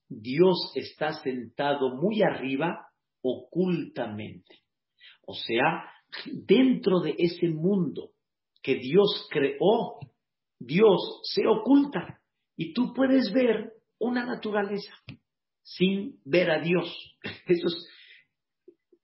[0.08, 2.89] Dios está sentado muy arriba
[3.22, 4.60] ocultamente.
[5.26, 5.92] O sea,
[6.26, 8.12] dentro de ese mundo
[8.62, 10.00] que Dios creó,
[10.60, 12.20] Dios se oculta
[12.56, 14.94] y tú puedes ver una naturaleza
[15.62, 17.16] sin ver a Dios.
[17.48, 17.88] Eso es,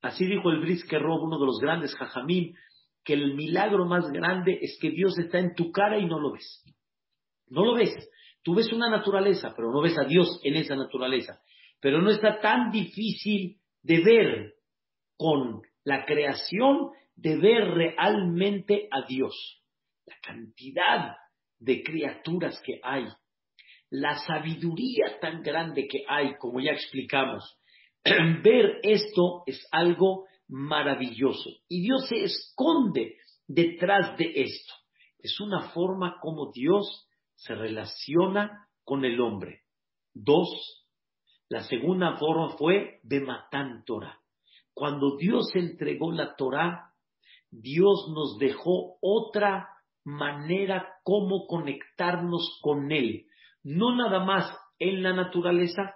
[0.01, 2.55] así dijo el Brisker Rob, uno de los grandes jajamín,
[3.03, 6.33] que el milagro más grande es que Dios está en tu cara y no lo
[6.33, 6.63] ves.
[7.47, 7.93] No lo ves.
[8.41, 11.39] Tú ves una naturaleza, pero no ves a Dios en esa naturaleza.
[11.79, 14.53] Pero no está tan difícil de ver
[15.15, 19.61] con la creación, de ver realmente a Dios.
[20.07, 21.15] La cantidad
[21.59, 23.05] de criaturas que hay,
[23.91, 27.59] la sabiduría tan grande que hay, como ya explicamos.
[28.43, 31.51] ver esto es algo maravilloso.
[31.67, 33.17] Y Dios se esconde
[33.47, 34.73] detrás de esto.
[35.19, 39.61] Es una forma como Dios se relaciona con el hombre.
[40.11, 40.84] Dos,
[41.49, 44.19] la segunda forma fue de Matán Torah.
[44.73, 46.93] Cuando Dios entregó la Torah,
[47.49, 49.69] Dios nos dejó otra
[50.03, 53.25] manera como conectarnos con Él.
[53.63, 55.95] No nada más en la naturaleza,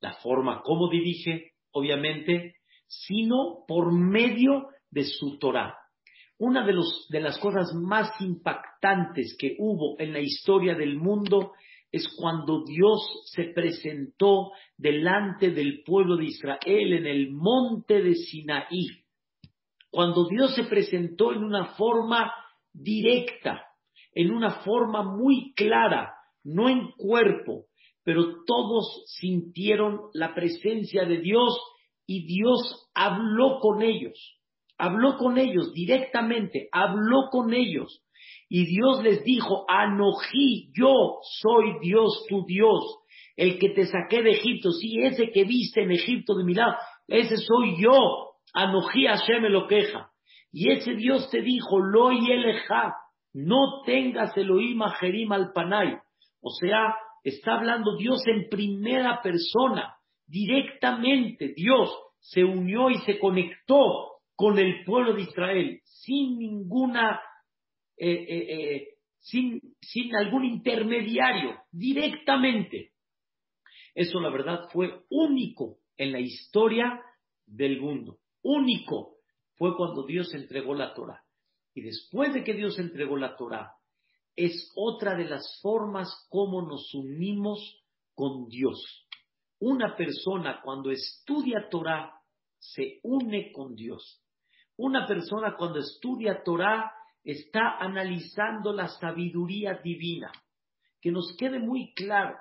[0.00, 2.56] la forma como dirige, obviamente,
[2.88, 5.78] sino por medio de su Torah.
[6.38, 6.74] Una de,
[7.10, 11.52] de las cosas más impactantes que hubo en la historia del mundo
[11.92, 18.86] es cuando Dios se presentó delante del pueblo de Israel en el monte de Sinaí.
[19.90, 22.32] Cuando Dios se presentó en una forma
[22.72, 23.62] directa,
[24.14, 27.66] en una forma muy clara, no en cuerpo,
[28.02, 31.58] pero todos sintieron la presencia de Dios
[32.06, 34.38] y Dios habló con ellos,
[34.78, 38.01] habló con ellos directamente, habló con ellos.
[38.54, 42.98] Y Dios les dijo, Anojí, yo soy Dios, tu Dios,
[43.34, 46.76] el que te saqué de Egipto, sí, ese que viste en Egipto de mi lado,
[47.08, 47.94] ese soy yo,
[48.52, 50.10] Anojí Hashem lo queja.
[50.52, 52.94] Y ese Dios te dijo, lo y eleja,
[53.32, 55.96] no tengas Elohim Jerim al panay.
[56.42, 56.94] O sea,
[57.24, 59.94] está hablando Dios en primera persona,
[60.26, 61.54] directamente.
[61.56, 61.90] Dios
[62.20, 67.18] se unió y se conectó con el pueblo de Israel, sin ninguna,
[68.04, 68.88] eh, eh, eh,
[69.20, 72.94] sin, sin algún intermediario, directamente.
[73.94, 77.00] Eso la verdad fue único en la historia
[77.46, 78.18] del mundo.
[78.42, 79.18] Único
[79.54, 81.22] fue cuando Dios entregó la Torah.
[81.74, 83.72] Y después de que Dios entregó la Torah,
[84.34, 87.84] es otra de las formas como nos unimos
[88.16, 89.06] con Dios.
[89.60, 92.12] Una persona cuando estudia Torah
[92.58, 94.24] se une con Dios.
[94.76, 96.92] Una persona cuando estudia Torah
[97.24, 100.32] está analizando la sabiduría divina.
[101.00, 102.36] Que nos quede muy claro,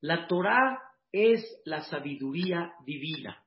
[0.00, 0.80] la Torah
[1.12, 3.44] es la sabiduría divina.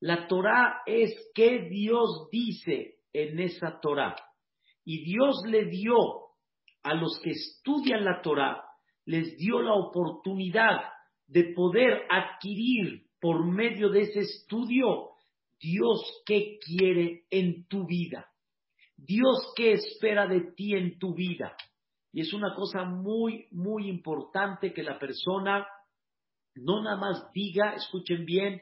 [0.00, 4.16] La Torah es que Dios dice en esa Torah.
[4.84, 5.96] Y Dios le dio
[6.82, 8.62] a los que estudian la Torah,
[9.06, 10.80] les dio la oportunidad
[11.26, 15.14] de poder adquirir por medio de ese estudio
[15.58, 18.28] Dios qué quiere en tu vida.
[18.96, 21.56] Dios qué espera de ti en tu vida.
[22.12, 25.66] Y es una cosa muy, muy importante que la persona
[26.54, 28.60] no nada más diga, escuchen bien,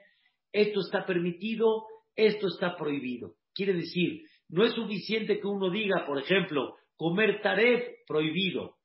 [0.52, 3.34] esto está permitido, esto está prohibido.
[3.54, 8.76] Quiere decir, no es suficiente que uno diga, por ejemplo, comer taref prohibido,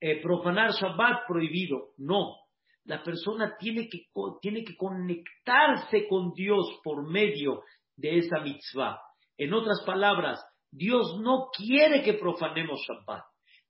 [0.00, 1.90] eh, profanar Shabbat prohibido.
[1.96, 2.36] No,
[2.84, 4.06] la persona tiene que,
[4.40, 7.62] tiene que conectarse con Dios por medio
[7.96, 9.00] de esa mitzvah.
[9.36, 13.24] En otras palabras, Dios no quiere que profanemos Shabbat.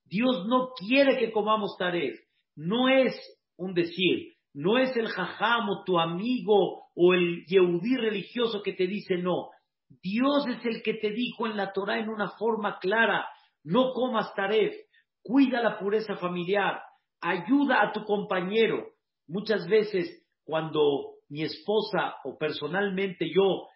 [0.05, 2.19] Dios no quiere que comamos taref.
[2.57, 3.15] No es
[3.57, 8.87] un decir, no es el jajam o tu amigo o el yehudí religioso que te
[8.87, 9.51] dice no.
[10.03, 13.27] Dios es el que te dijo en la Torah en una forma clara,
[13.65, 14.75] no comas taref,
[15.23, 16.81] cuida la pureza familiar,
[17.21, 18.87] ayuda a tu compañero.
[19.27, 23.69] Muchas veces cuando mi esposa o personalmente yo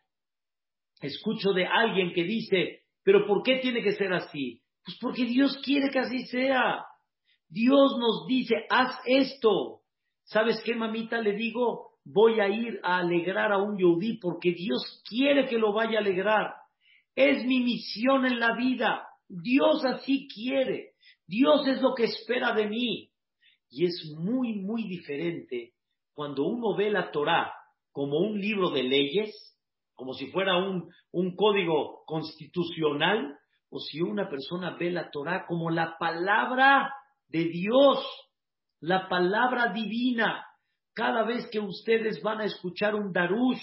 [1.01, 4.63] escucho de alguien que dice, pero ¿por qué tiene que ser así?
[4.85, 6.85] Pues porque Dios quiere que así sea.
[7.49, 9.81] Dios nos dice, haz esto.
[10.25, 11.21] ¿Sabes qué, mamita?
[11.21, 15.73] Le digo, voy a ir a alegrar a un yodí porque Dios quiere que lo
[15.73, 16.55] vaya a alegrar.
[17.15, 19.07] Es mi misión en la vida.
[19.29, 20.93] Dios así quiere.
[21.27, 23.11] Dios es lo que espera de mí.
[23.71, 25.73] Y es muy, muy diferente
[26.15, 27.53] cuando uno ve la Torah
[27.91, 29.52] como un libro de leyes,
[29.95, 33.39] como si fuera un, un código constitucional,
[33.71, 36.93] o si una persona ve la Torah como la palabra
[37.29, 38.05] de Dios
[38.83, 40.45] la palabra divina.
[40.93, 43.63] Cada vez que ustedes van a escuchar un darush,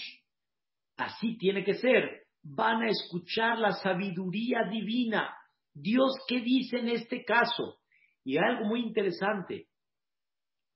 [0.96, 5.32] así tiene que ser, van a escuchar la sabiduría divina.
[5.72, 7.76] Dios, ¿qué dice en este caso?
[8.24, 9.68] Y algo muy interesante,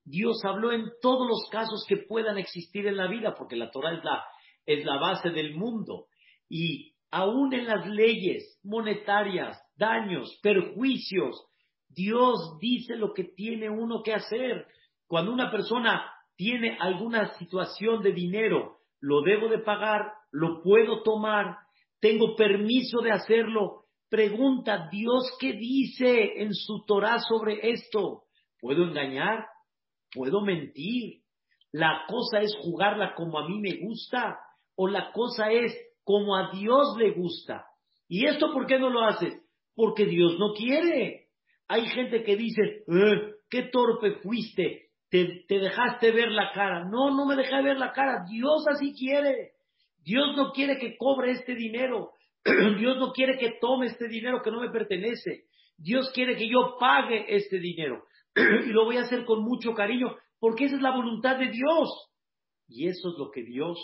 [0.05, 3.97] Dios habló en todos los casos que puedan existir en la vida, porque la Torah
[3.97, 4.23] es la,
[4.67, 6.07] es la base del mundo.
[6.49, 11.47] Y aún en las leyes monetarias, daños, perjuicios,
[11.89, 14.67] Dios dice lo que tiene uno que hacer.
[15.07, 21.59] Cuando una persona tiene alguna situación de dinero, lo debo de pagar, lo puedo tomar,
[22.01, 23.85] tengo permiso de hacerlo.
[24.09, 28.25] Pregunta, Dios qué dice en su Torah sobre esto.
[28.61, 29.47] ¿Puedo engañar?
[30.13, 31.23] ¿Puedo mentir?
[31.73, 34.39] ¿La cosa es jugarla como a mí me gusta?
[34.77, 37.65] ¿O la cosa es como a Dios le gusta?
[38.09, 39.35] ¿Y esto por qué no lo haces?
[39.75, 41.29] Porque Dios no quiere.
[41.69, 46.85] Hay gente que dice, eh, qué torpe fuiste, te, dejaste ver la cara.
[46.85, 48.25] No, no me dejé ver la cara.
[48.29, 49.53] Dios así quiere.
[50.03, 52.11] Dios no quiere que cobre este dinero.
[52.45, 55.45] Dios no quiere que tome este dinero que no me pertenece.
[55.77, 58.05] Dios quiere que yo pague este dinero.
[58.35, 62.11] y lo voy a hacer con mucho cariño, porque esa es la voluntad de Dios.
[62.67, 63.79] Y eso es lo que Dios,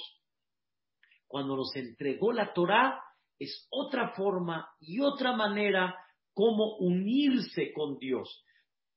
[1.30, 3.00] cuando nos entregó la Torah,
[3.38, 5.94] es otra forma y otra manera
[6.34, 8.44] cómo unirse con Dios.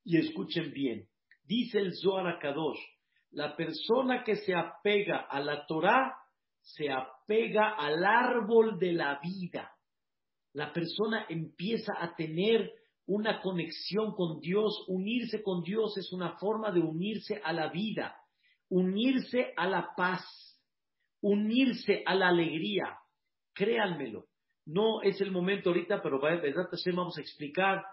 [0.04, 1.08] Y escuchen bien,
[1.44, 2.80] dice el Zohar Kadosh,
[3.30, 6.16] la persona que se apega a la Torah
[6.60, 9.72] se apega al árbol de la vida.
[10.54, 12.72] La persona empieza a tener
[13.06, 18.18] una conexión con Dios, unirse con Dios es una forma de unirse a la vida.
[18.70, 20.26] unirse a la paz,
[21.24, 23.00] unirse a la alegría.
[23.54, 24.26] Créanmelo,
[24.66, 27.84] no es el momento ahorita, pero vamos a explicar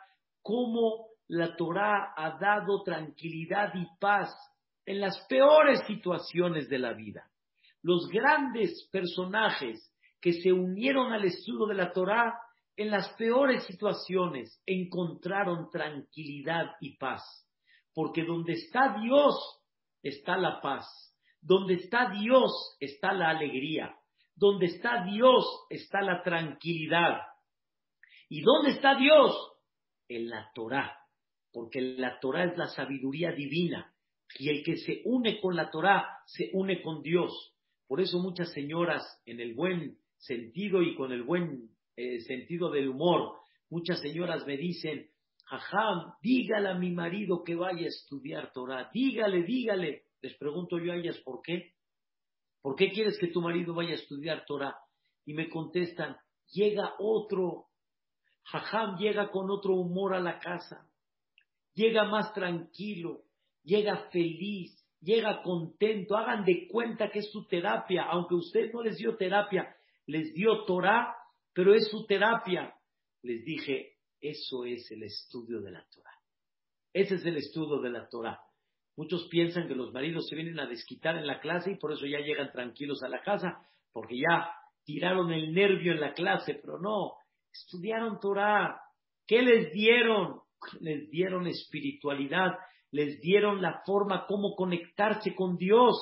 [0.42, 4.34] cómo la Torah ha dado tranquilidad y paz
[4.84, 7.30] en las peores situaciones de la vida.
[7.82, 12.34] Los grandes personajes que se unieron al estudio de la Torah
[12.76, 17.22] en las peores situaciones encontraron tranquilidad y paz.
[17.94, 19.34] Porque donde está Dios
[20.02, 21.09] está la paz.
[21.40, 23.94] Donde está Dios está la alegría.
[24.34, 27.20] Donde está Dios está la tranquilidad.
[28.28, 29.36] ¿Y dónde está Dios?
[30.08, 30.96] En la Torah.
[31.52, 33.92] Porque la Torah es la sabiduría divina.
[34.38, 37.54] Y el que se une con la Torah se une con Dios.
[37.88, 42.88] Por eso muchas señoras, en el buen sentido y con el buen eh, sentido del
[42.88, 45.10] humor, muchas señoras me dicen,
[45.46, 50.04] Jajam, dígale a mi marido que vaya a estudiar Torah, dígale, dígale.
[50.22, 51.74] Les pregunto yo a ellas, ¿por qué?
[52.62, 54.76] ¿Por qué quieres que tu marido vaya a estudiar Torah?
[55.24, 56.16] Y me contestan,
[56.50, 57.68] llega otro,
[58.44, 60.90] Jajam llega con otro humor a la casa,
[61.74, 63.24] llega más tranquilo,
[63.62, 68.96] llega feliz, llega contento, hagan de cuenta que es su terapia, aunque usted no les
[68.96, 69.74] dio terapia,
[70.06, 71.14] les dio Torah,
[71.52, 72.74] pero es su terapia.
[73.22, 76.14] Les dije, eso es el estudio de la Torah.
[76.92, 78.40] Ese es el estudio de la Torah.
[78.96, 82.06] Muchos piensan que los maridos se vienen a desquitar en la clase y por eso
[82.06, 83.58] ya llegan tranquilos a la casa,
[83.92, 84.52] porque ya
[84.84, 87.14] tiraron el nervio en la clase, pero no,
[87.52, 88.80] estudiaron Torah.
[89.26, 90.40] ¿Qué les dieron?
[90.80, 92.52] Les dieron espiritualidad,
[92.90, 95.96] les dieron la forma como conectarse con Dios.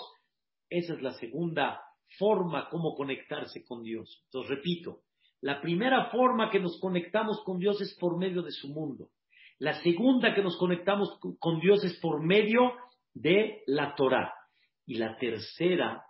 [0.69, 1.81] Esa es la segunda
[2.19, 4.23] forma como conectarse con Dios.
[4.25, 5.03] Entonces, repito,
[5.41, 9.11] la primera forma que nos conectamos con Dios es por medio de su mundo.
[9.59, 12.73] La segunda que nos conectamos con Dios es por medio
[13.15, 14.33] de la Torah.
[14.87, 16.05] Y la tercera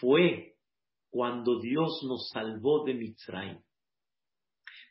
[0.00, 0.54] fue
[1.10, 3.60] cuando Dios nos salvó de Mitzrayim.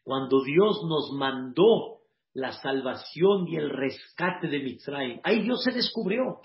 [0.04, 2.02] Cuando Dios nos mandó
[2.34, 5.22] la salvación y el rescate de Mitzrayim.
[5.24, 6.42] Ahí Dios se descubrió.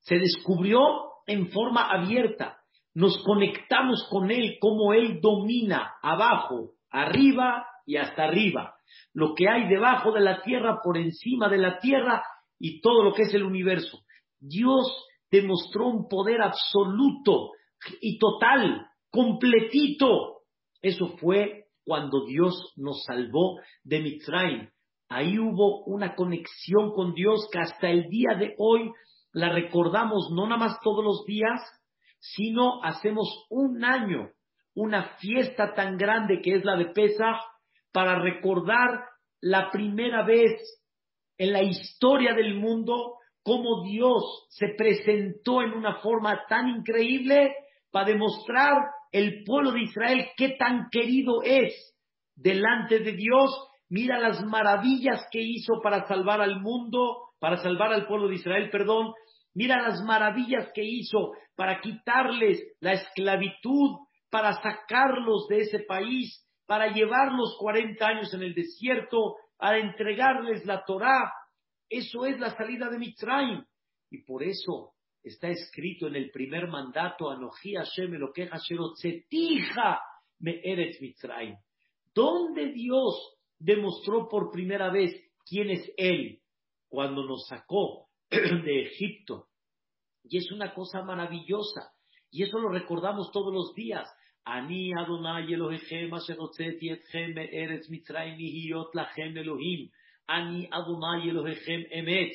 [0.00, 0.80] Se descubrió
[1.26, 2.58] en forma abierta.
[2.94, 8.74] Nos conectamos con Él, como Él domina abajo, arriba y hasta arriba.
[9.12, 12.22] Lo que hay debajo de la tierra, por encima de la tierra
[12.58, 14.00] y todo lo que es el universo.
[14.40, 14.86] Dios
[15.30, 17.50] demostró un poder absoluto
[18.00, 20.42] y total, completito.
[20.82, 24.68] Eso fue cuando Dios nos salvó de Mitzrayim.
[25.08, 28.90] Ahí hubo una conexión con Dios que hasta el día de hoy
[29.32, 31.60] la recordamos no nada más todos los días,
[32.18, 34.30] sino hacemos un año,
[34.74, 37.40] una fiesta tan grande que es la de Pesach,
[37.98, 39.06] para recordar
[39.40, 40.52] la primera vez
[41.36, 47.56] en la historia del mundo cómo Dios se presentó en una forma tan increíble
[47.90, 48.74] para demostrar
[49.10, 51.74] el pueblo de Israel qué tan querido es
[52.36, 53.50] delante de Dios.
[53.88, 58.70] Mira las maravillas que hizo para salvar al mundo, para salvar al pueblo de Israel,
[58.70, 59.12] perdón,
[59.54, 63.96] mira las maravillas que hizo para quitarles la esclavitud,
[64.30, 70.84] para sacarlos de ese país, para llevarlos 40 años en el desierto, para entregarles la
[70.84, 71.32] Torá.
[71.88, 73.64] Eso es la salida de Mitzrayim.
[74.10, 74.92] Y por eso
[75.22, 78.50] está escrito en el primer mandato, Anoji Hashem lo que
[80.40, 81.56] me eres Mitzrayim.
[82.14, 85.10] ¿Dónde Dios demostró por primera vez
[85.48, 86.42] quién es Él
[86.88, 89.46] cuando nos sacó de Egipto.
[90.24, 91.92] Y es una cosa maravillosa.
[92.30, 94.06] Y eso lo recordamos todos los días.
[94.48, 98.38] Ani Adonai Elohechem etchem eretz Mitzrayim
[98.94, 99.90] lachem Elohim.
[100.26, 102.32] Ani Adonai Elohechem emet.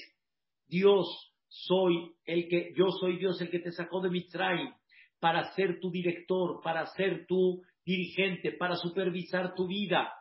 [0.70, 1.08] Dios,
[1.48, 4.72] soy el que, yo soy Dios el que te sacó de Mitzrayim
[5.20, 10.14] para ser tu director, para ser tu dirigente, para supervisar tu vida.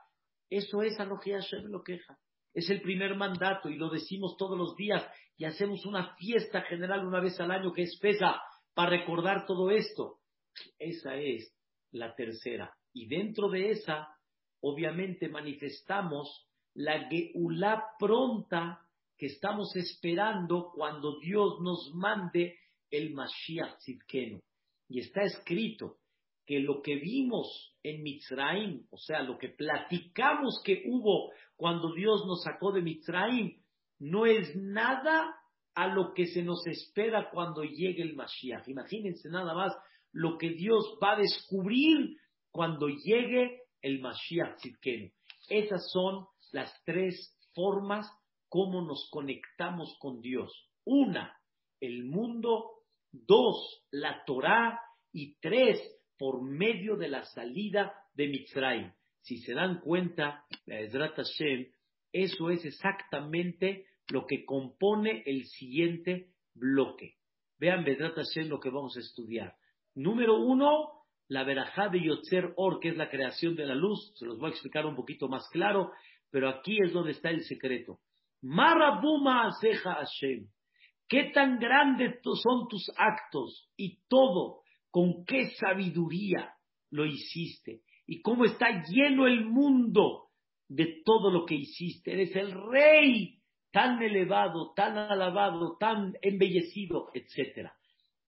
[0.49, 2.17] Eso es Anoji Hashem lo queja.
[2.55, 7.07] Es el primer mandato y lo decimos todos los días y hacemos una fiesta general
[7.07, 8.41] una vez al año que es pesa
[8.73, 10.21] para recordar todo esto.
[10.79, 11.53] Esa es
[11.93, 12.75] la tercera.
[12.93, 14.09] Y dentro de esa,
[14.61, 18.81] obviamente manifestamos la Geulá pronta
[19.17, 22.59] que estamos esperando cuando Dios nos mande
[22.91, 24.41] el Mashiach Tzidkenu.
[24.89, 25.99] Y está escrito
[26.45, 32.25] que lo que vimos en Mitzrayim, o sea, lo que platicamos que hubo cuando Dios
[32.27, 33.63] nos sacó de Mitzrayim,
[34.01, 35.37] no es nada
[35.75, 38.69] a lo que se nos espera cuando llegue el Mashiach.
[38.69, 39.73] Imagínense nada más
[40.13, 42.17] lo que Dios va a descubrir
[42.51, 45.11] cuando llegue el Mashiach Tzidkenu.
[45.49, 48.07] Esas son las tres formas
[48.49, 50.53] como nos conectamos con Dios.
[50.85, 51.37] Una,
[51.81, 54.79] el mundo dos, la Torah
[55.13, 55.81] y tres,
[56.19, 58.93] por medio de la salida de Mitzrayim.
[59.23, 60.45] Si se dan cuenta,
[62.13, 67.15] eso es exactamente lo que compone el siguiente bloque.
[67.59, 69.57] Vean, Bedrat Hashem, lo que vamos a estudiar.
[69.95, 70.89] Número uno,
[71.29, 74.13] la verajá de Yotzer Or, que es la creación de la luz.
[74.17, 75.91] Se los voy a explicar un poquito más claro,
[76.31, 78.01] pero aquí es donde está el secreto.
[78.43, 80.49] Marabuma Aseja Hashem.
[81.09, 84.63] ¿Qué tan grandes son tus actos y todo?
[84.91, 86.55] ¿Con qué sabiduría
[86.91, 87.83] lo hiciste?
[88.07, 90.31] ¿Y cómo está lleno el mundo
[90.69, 92.13] de todo lo que hiciste?
[92.13, 93.39] Eres el rey
[93.71, 97.71] tan elevado, tan alabado, tan embellecido, etc.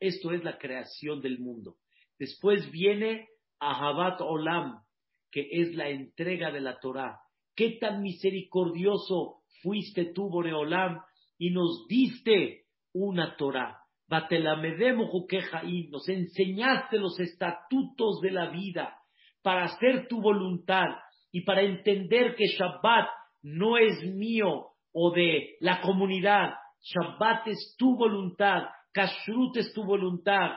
[0.04, 1.76] Esto es la creación del mundo.
[2.18, 3.26] Después viene
[3.58, 4.82] Ahabat Olam,
[5.30, 7.20] que es la entrega de la Torah.
[7.56, 11.00] Qué tan misericordioso fuiste tú, Boreolam,
[11.38, 13.78] y nos diste una Torah.
[14.08, 18.98] nos enseñaste los estatutos de la vida
[19.42, 20.88] para hacer tu voluntad
[21.32, 23.08] y para entender que Shabbat
[23.40, 26.52] no es mío o de la comunidad.
[26.82, 28.64] Shabbat es tu voluntad,
[28.94, 30.52] Kashrut es tu voluntad,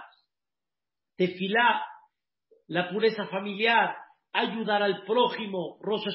[1.17, 1.83] Tefilá,
[2.67, 3.95] la pureza familiar,
[4.31, 6.05] ayudar al prójimo, Rosh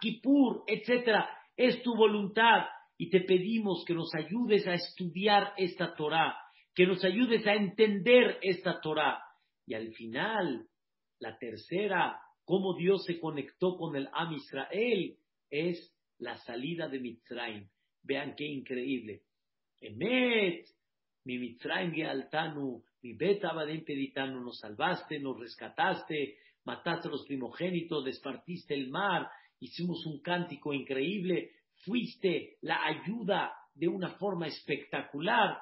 [0.00, 1.26] Kippur, etc.
[1.54, 2.64] Es tu voluntad
[2.96, 6.34] y te pedimos que nos ayudes a estudiar esta Torah,
[6.74, 9.22] que nos ayudes a entender esta Torah.
[9.66, 10.66] Y al final,
[11.18, 15.18] la tercera, cómo Dios se conectó con el Am Israel,
[15.50, 17.68] es la salida de Mitzrayim.
[18.02, 19.22] Vean qué increíble.
[19.82, 20.66] Emet,
[21.24, 28.74] mi Mitzrayim Gealtanu, mi Beta Peditanu, nos salvaste, nos rescataste, mataste a los primogénitos, despartiste
[28.74, 31.52] el mar, hicimos un cántico increíble,
[31.84, 35.58] fuiste la ayuda de una forma espectacular.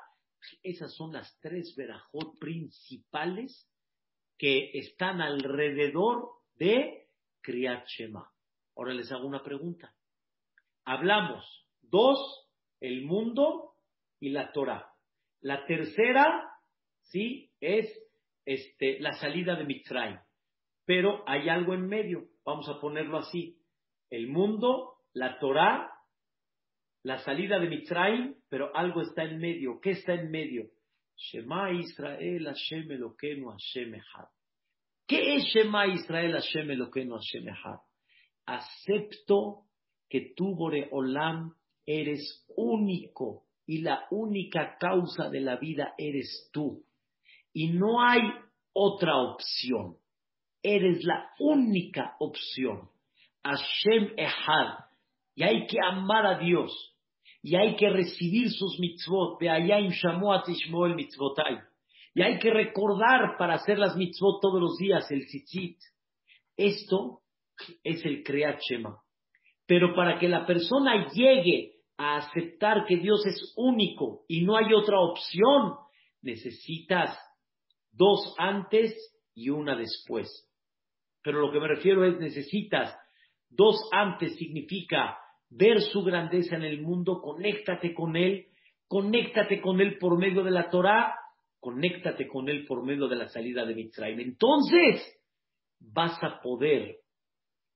[0.63, 3.69] Esas son las tres verajot principales
[4.37, 7.09] que están alrededor de
[7.41, 8.31] Kriyat Shema.
[8.77, 9.93] Ahora les hago una pregunta
[10.89, 11.45] hablamos
[11.83, 12.49] dos,
[12.81, 13.75] el mundo
[14.21, 14.91] y la Torah.
[15.41, 16.51] La tercera,
[17.03, 17.87] sí, es
[18.45, 20.19] este, la salida de Mitzrayim.
[20.85, 23.61] Pero hay algo en medio, vamos a ponerlo así.
[24.11, 25.91] El mundo, la Torah,
[27.03, 29.81] la salida de Mitzrayim, pero algo está en medio.
[29.81, 30.71] ¿Qué está en medio?
[31.17, 34.29] Shema Israel Hashem Elokeinu Hashem Echad.
[35.07, 37.81] ¿Qué es Shema Israel Hashem Elokeinu Hashem Echad?
[38.47, 39.67] Acepto
[40.09, 46.87] que tú, Boreolam, eres único y la única causa de la vida eres tú.
[47.53, 48.23] Y no hay
[48.73, 49.99] otra opción.
[50.63, 52.89] Eres la única opción.
[53.45, 54.87] Hashem Ehad.
[55.35, 56.73] Y hay que amar a Dios.
[57.43, 59.39] Y hay que recibir sus mitzvot.
[59.39, 61.59] De allá en el mitzvotai.
[62.15, 65.77] Y hay que recordar para hacer las mitzvot todos los días, el tzitzit.
[66.57, 67.21] Esto
[67.85, 68.97] es el Kriyat Shema.
[69.67, 74.73] Pero para que la persona llegue a aceptar que Dios es único y no hay
[74.73, 75.75] otra opción,
[76.23, 77.19] necesitas
[77.93, 78.95] dos antes
[79.35, 80.29] y una después.
[81.23, 82.97] Pero lo que me refiero es necesitas
[83.51, 85.19] dos antes significa
[85.51, 88.47] ver su grandeza en el mundo, conéctate con Él,
[88.87, 91.15] conéctate con Él por medio de la Torah,
[91.59, 94.21] conéctate con Él por medio de la salida de Mitzrayim.
[94.21, 95.03] Entonces
[95.81, 96.99] vas a poder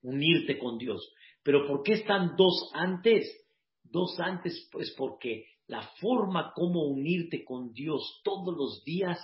[0.02, 1.12] unirte con Dios.
[1.42, 3.41] Pero ¿por qué están dos antes?
[3.84, 9.18] Dos antes, pues porque la forma como unirte con Dios todos los días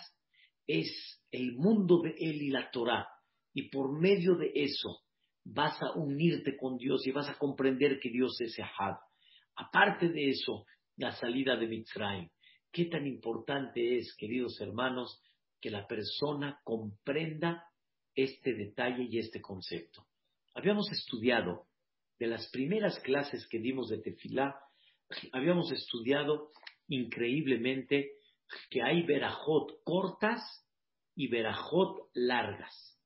[0.66, 3.06] es el mundo de Él y la Torah.
[3.54, 5.00] Y por medio de eso
[5.44, 8.96] vas a unirte con Dios y vas a comprender que Dios es Ahad.
[9.56, 10.64] Aparte de eso,
[10.96, 12.28] la salida de Mitzrayim.
[12.70, 15.20] Qué tan importante es, queridos hermanos,
[15.60, 17.64] que la persona comprenda
[18.14, 20.06] este detalle y este concepto.
[20.54, 21.67] Habíamos estudiado
[22.18, 24.56] de las primeras clases que dimos de tefilá,
[25.32, 26.50] habíamos estudiado
[26.88, 28.12] increíblemente
[28.70, 30.40] que hay verajot cortas
[31.14, 32.98] y verajot largas.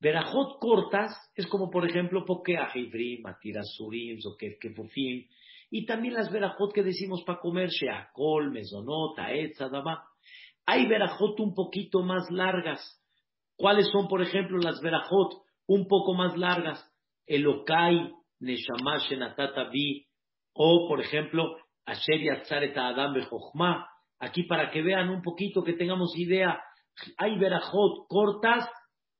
[0.00, 4.18] Verajot cortas es como, por ejemplo, Pokeah Ivrim, Atirasurim,
[4.60, 5.28] Kefufim,
[5.70, 9.58] y también las verajot que decimos para comer, Sheakol, Mesonot, Aetz,
[10.66, 13.00] Hay verajot un poquito más largas.
[13.56, 16.84] ¿Cuáles son, por ejemplo, las verajot un poco más largas?
[17.26, 18.12] Elokai,
[18.42, 19.70] Neshama Shenatata
[20.54, 23.88] o por ejemplo, Asher Yatzaret Adam Bejochma.
[24.18, 26.60] Aquí para que vean un poquito, que tengamos idea,
[27.16, 28.68] hay verajot cortas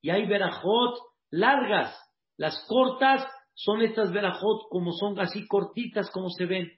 [0.00, 0.98] y hay verajot
[1.30, 1.96] largas.
[2.36, 6.70] Las cortas son estas verajot como son así cortitas como se ven.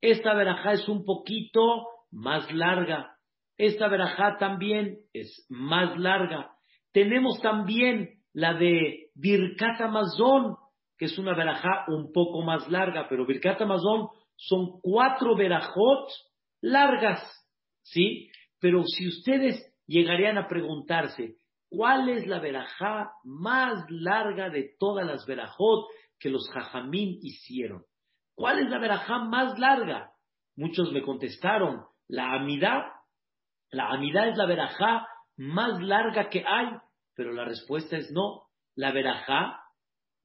[0.00, 3.16] Esta verajá es un poquito más larga.
[3.56, 6.50] Esta verajá también es más larga.
[6.92, 10.56] Tenemos también la de Birkat Amazon,
[10.96, 16.08] que es una verajá un poco más larga, pero Birkat Amazon son cuatro verajot
[16.60, 17.20] largas,
[17.82, 18.30] ¿sí?
[18.60, 21.36] Pero si ustedes llegarían a preguntarse,
[21.68, 25.86] ¿cuál es la verajá más larga de todas las verajot
[26.18, 27.84] que los jajamín hicieron?
[28.34, 30.12] ¿Cuál es la verajá más larga?
[30.56, 32.82] Muchos me contestaron, la amidad.
[33.70, 36.68] La amidad es la verajá más larga que hay,
[37.14, 38.42] pero la respuesta es no.
[38.74, 39.60] La verajá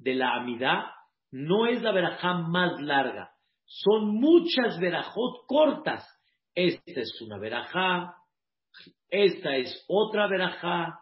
[0.01, 0.85] de la amidad
[1.31, 3.31] no es la verajá más larga.
[3.65, 6.05] Son muchas verajot cortas.
[6.53, 8.15] Esta es una verajá,
[9.09, 10.99] esta es otra verajá,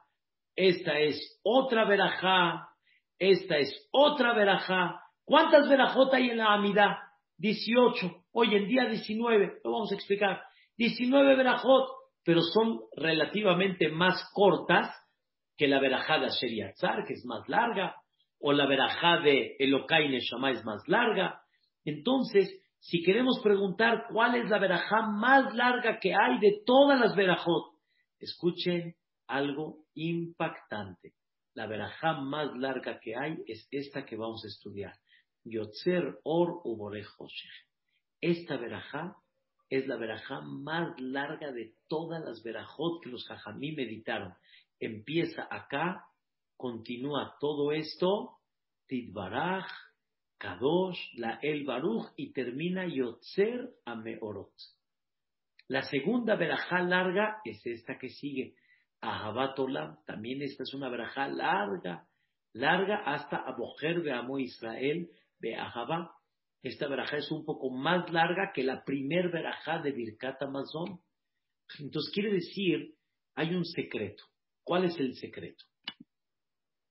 [0.56, 2.70] esta es otra verajá,
[3.18, 5.02] esta es otra verajá.
[5.26, 6.98] ¿Cuántas verajot hay en la amidad?
[7.38, 8.26] 18.
[8.34, 9.62] Hoy en día 19.
[9.64, 10.44] Lo vamos a explicar.
[10.78, 11.90] 19 verajot,
[12.24, 14.94] pero son relativamente más cortas
[15.58, 17.96] que la verajá de Asher que es más larga,
[18.40, 21.42] o la verajá de Elokai Neshama es más larga.
[21.86, 27.16] Entonces, si queremos preguntar cuál es la verajá más larga que hay de todas las
[27.16, 27.76] verajot,
[28.20, 28.96] escuchen
[29.28, 31.14] algo impactante.
[31.54, 34.94] La verajá más larga que hay es esta que vamos a estudiar.
[35.44, 36.62] Yotzer Or
[38.22, 39.16] Esta verajá
[39.70, 44.34] es la verajá más larga de todas las verajot que los jajamí meditaron.
[44.80, 46.06] Empieza acá,
[46.60, 48.40] continúa todo esto,
[48.86, 49.66] Tidbaraj,
[50.38, 54.52] Kadosh, la El Baruch y termina Yotzer Ameorot.
[55.70, 58.56] La segunda verajá larga es esta que sigue,
[59.00, 59.58] Ahabat
[60.06, 62.06] También esta es una verajá larga,
[62.52, 66.12] larga hasta Abojer Beamo Israel Beahabá.
[66.62, 71.00] Esta verajá es un poco más larga que la primer verajá de Birkat Amazon.
[71.80, 72.96] Entonces quiere decir,
[73.36, 74.26] hay un secreto.
[74.62, 75.64] ¿Cuál es el secreto?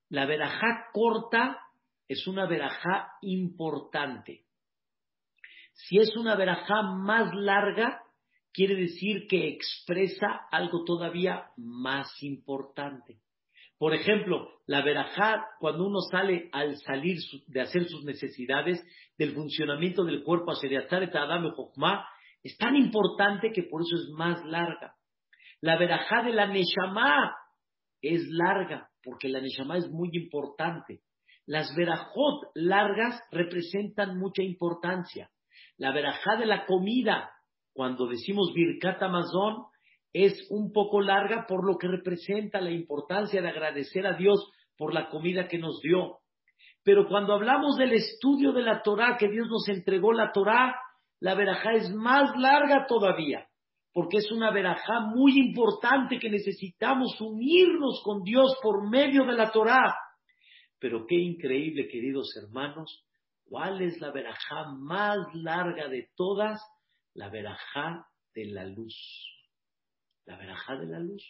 [0.09, 1.59] La verajá corta
[2.07, 4.45] es una verajá importante.
[5.73, 8.01] Si es una verajá más larga,
[8.51, 13.19] quiere decir que expresa algo todavía más importante.
[13.77, 18.83] Por ejemplo, la verajá, cuando uno sale al salir de hacer sus necesidades,
[19.17, 24.95] del funcionamiento del cuerpo, es tan importante que por eso es más larga.
[25.61, 27.33] La verajá de la Neshama
[28.01, 31.01] es larga, porque la Neshama es muy importante.
[31.45, 35.29] Las verajot largas representan mucha importancia.
[35.77, 37.31] La verajá de la comida,
[37.73, 39.65] cuando decimos Birkat Amazon,
[40.13, 44.93] es un poco larga por lo que representa la importancia de agradecer a Dios por
[44.93, 46.19] la comida que nos dio.
[46.83, 50.75] Pero cuando hablamos del estudio de la Torah, que Dios nos entregó la Torah,
[51.19, 53.48] la verajá es más larga todavía,
[53.93, 59.51] porque es una verajá muy importante que necesitamos unirnos con Dios por medio de la
[59.51, 59.95] Torah.
[60.79, 63.05] Pero qué increíble, queridos hermanos,
[63.45, 66.61] ¿cuál es la verajá más larga de todas?
[67.13, 68.95] La verajá de la luz.
[70.25, 71.23] La verajá de la luz.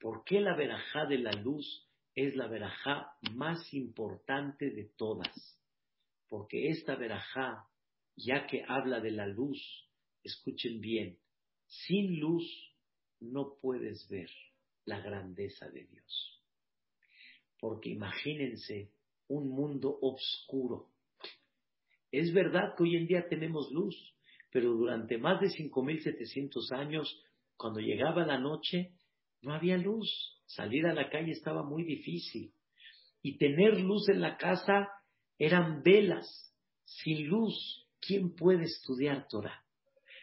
[0.00, 5.32] ¿Por qué la verajá de la luz es la verajá más importante de todas?
[6.28, 7.68] Porque esta verajá,
[8.16, 9.88] ya que habla de la luz,
[10.24, 11.21] escuchen bien,
[11.72, 12.44] sin luz
[13.20, 14.28] no puedes ver
[14.84, 16.42] la grandeza de Dios.
[17.58, 18.90] Porque imagínense
[19.28, 20.88] un mundo oscuro.
[22.10, 23.96] Es verdad que hoy en día tenemos luz,
[24.50, 27.22] pero durante más de 5.700 años,
[27.56, 28.92] cuando llegaba la noche,
[29.40, 30.10] no había luz.
[30.46, 32.52] Salir a la calle estaba muy difícil.
[33.22, 34.88] Y tener luz en la casa
[35.38, 36.26] eran velas.
[36.84, 39.64] Sin luz, ¿quién puede estudiar Torah?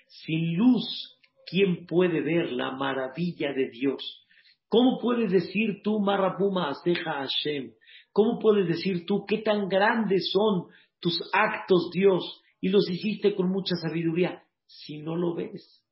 [0.08, 1.19] Sin luz,
[1.50, 4.26] ¿quién puede ver la maravilla de Dios?
[4.68, 7.72] ¿Cómo puedes decir tú, Marabuma Aseja Hashem?
[8.12, 10.68] ¿Cómo puedes decir tú qué tan grandes son
[11.00, 15.84] tus actos, Dios, y los hiciste con mucha sabiduría, si no lo ves?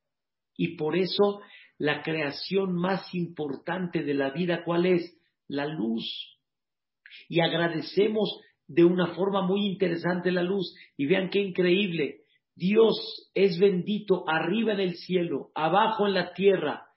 [0.55, 1.41] Y por eso
[1.78, 5.18] la creación más importante de la vida, ¿cuál es?
[5.47, 6.38] La luz.
[7.30, 10.76] Y agradecemos de una forma muy interesante la luz.
[10.97, 12.22] Y vean qué increíble.
[12.58, 16.88] Dios es bendito arriba en el cielo, abajo en la tierra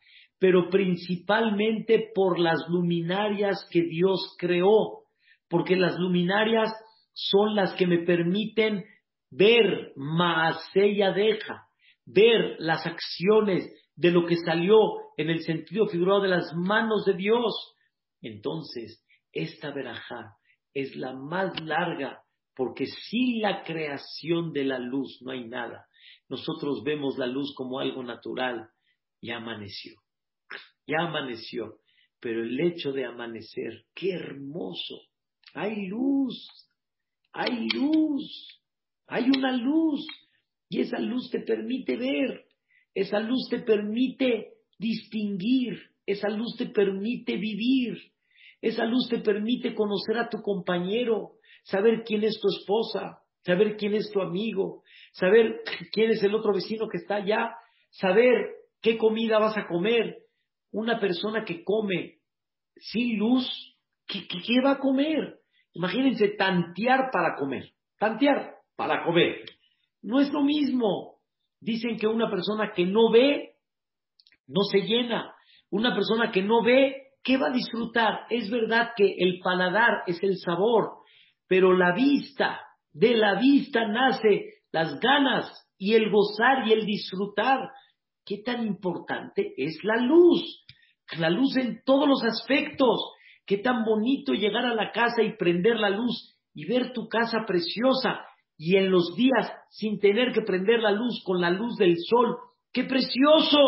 [0.40, 5.04] pero principalmente por las luminarias que Dios creó,
[5.48, 6.72] porque las luminarias
[7.12, 8.84] son las que me permiten
[9.30, 11.66] ver Maasella deja,
[12.06, 14.78] ver las acciones de lo que salió
[15.18, 17.52] en el sentido figurado de las manos de Dios.
[18.22, 20.36] Entonces, esta verajá
[20.72, 22.22] es la más larga
[22.61, 25.86] porque sin la creación de la luz no hay nada.
[26.28, 28.68] Nosotros vemos la luz como algo natural,
[29.22, 29.94] Ya amaneció.
[30.86, 31.78] Ya amaneció.
[32.20, 35.00] Pero el hecho de amanecer, qué hermoso.
[35.54, 36.50] Hay luz.
[37.32, 38.61] Hay luz.
[39.06, 40.06] Hay una luz.
[40.68, 42.44] Y esa luz te permite ver.
[42.92, 44.48] Esa luz te permite
[44.78, 45.80] distinguir.
[46.04, 47.96] Esa luz te permite vivir.
[48.61, 51.32] Esa luz te permite conocer a tu compañero,
[51.64, 54.82] saber quién es tu esposa, saber quién es tu amigo,
[55.12, 57.54] saber quién es el otro vecino que está allá,
[57.90, 60.16] saber qué comida vas a comer.
[60.72, 62.18] Una persona que come
[62.76, 65.40] sin luz, ¿qué, qué va a comer?
[65.72, 69.44] Imagínense tantear para comer, tantear para comer.
[70.02, 71.18] No es lo mismo.
[71.61, 73.56] Dicen que una persona que no ve,
[74.46, 75.34] no se llena.
[75.70, 78.26] Una persona que no ve, ¿qué va a disfrutar?
[78.30, 81.00] Es verdad que el paladar es el sabor,
[81.46, 82.60] pero la vista,
[82.92, 87.70] de la vista nace las ganas y el gozar y el disfrutar.
[88.24, 90.64] ¿Qué tan importante es la luz?
[91.18, 93.00] La luz en todos los aspectos.
[93.46, 97.44] Qué tan bonito llegar a la casa y prender la luz y ver tu casa
[97.46, 98.24] preciosa
[98.56, 102.36] y en los días sin tener que prender la luz con la luz del sol.
[102.72, 103.58] ¡Qué precioso!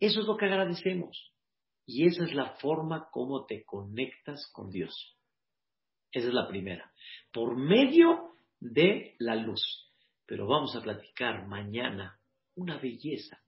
[0.00, 1.32] Eso es lo que agradecemos.
[1.90, 5.16] Y esa es la forma como te conectas con Dios.
[6.12, 6.92] Esa es la primera.
[7.32, 9.90] Por medio de la luz.
[10.26, 12.20] Pero vamos a platicar mañana
[12.56, 13.42] una belleza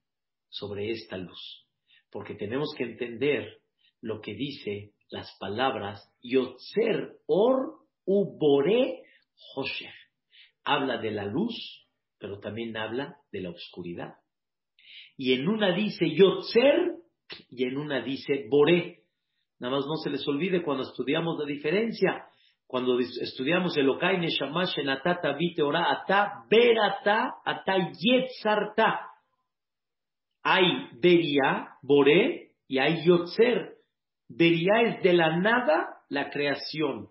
[0.48, 1.68] sobre esta luz.
[2.10, 3.58] Porque tenemos que entender
[4.00, 9.02] lo que dice las palabras Yotzer Or Ubore
[9.54, 9.92] Hosher.
[10.64, 11.86] Habla de la luz,
[12.16, 14.14] pero también habla de la oscuridad.
[15.18, 16.89] Y en una dice Yotzer
[17.50, 19.00] y en una dice Boré.
[19.58, 22.26] Nada más no se les olvide cuando estudiamos la diferencia.
[22.66, 29.00] Cuando estudiamos el Okai Neshama Shenatata Vite Ora Ata Berata Ata Yetzarta.
[30.42, 33.74] Hay Beria, Boré, y hay Yotzer.
[34.28, 37.08] Beria es de la nada la creación.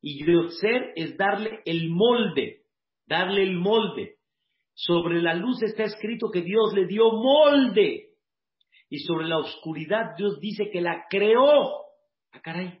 [0.00, 2.62] Y Yotzer es darle el molde.
[3.06, 4.16] Darle el molde.
[4.74, 8.11] Sobre la luz está escrito que Dios le dio molde.
[8.92, 11.64] Y sobre la oscuridad Dios dice que la creó.
[12.30, 12.80] Ah, caray.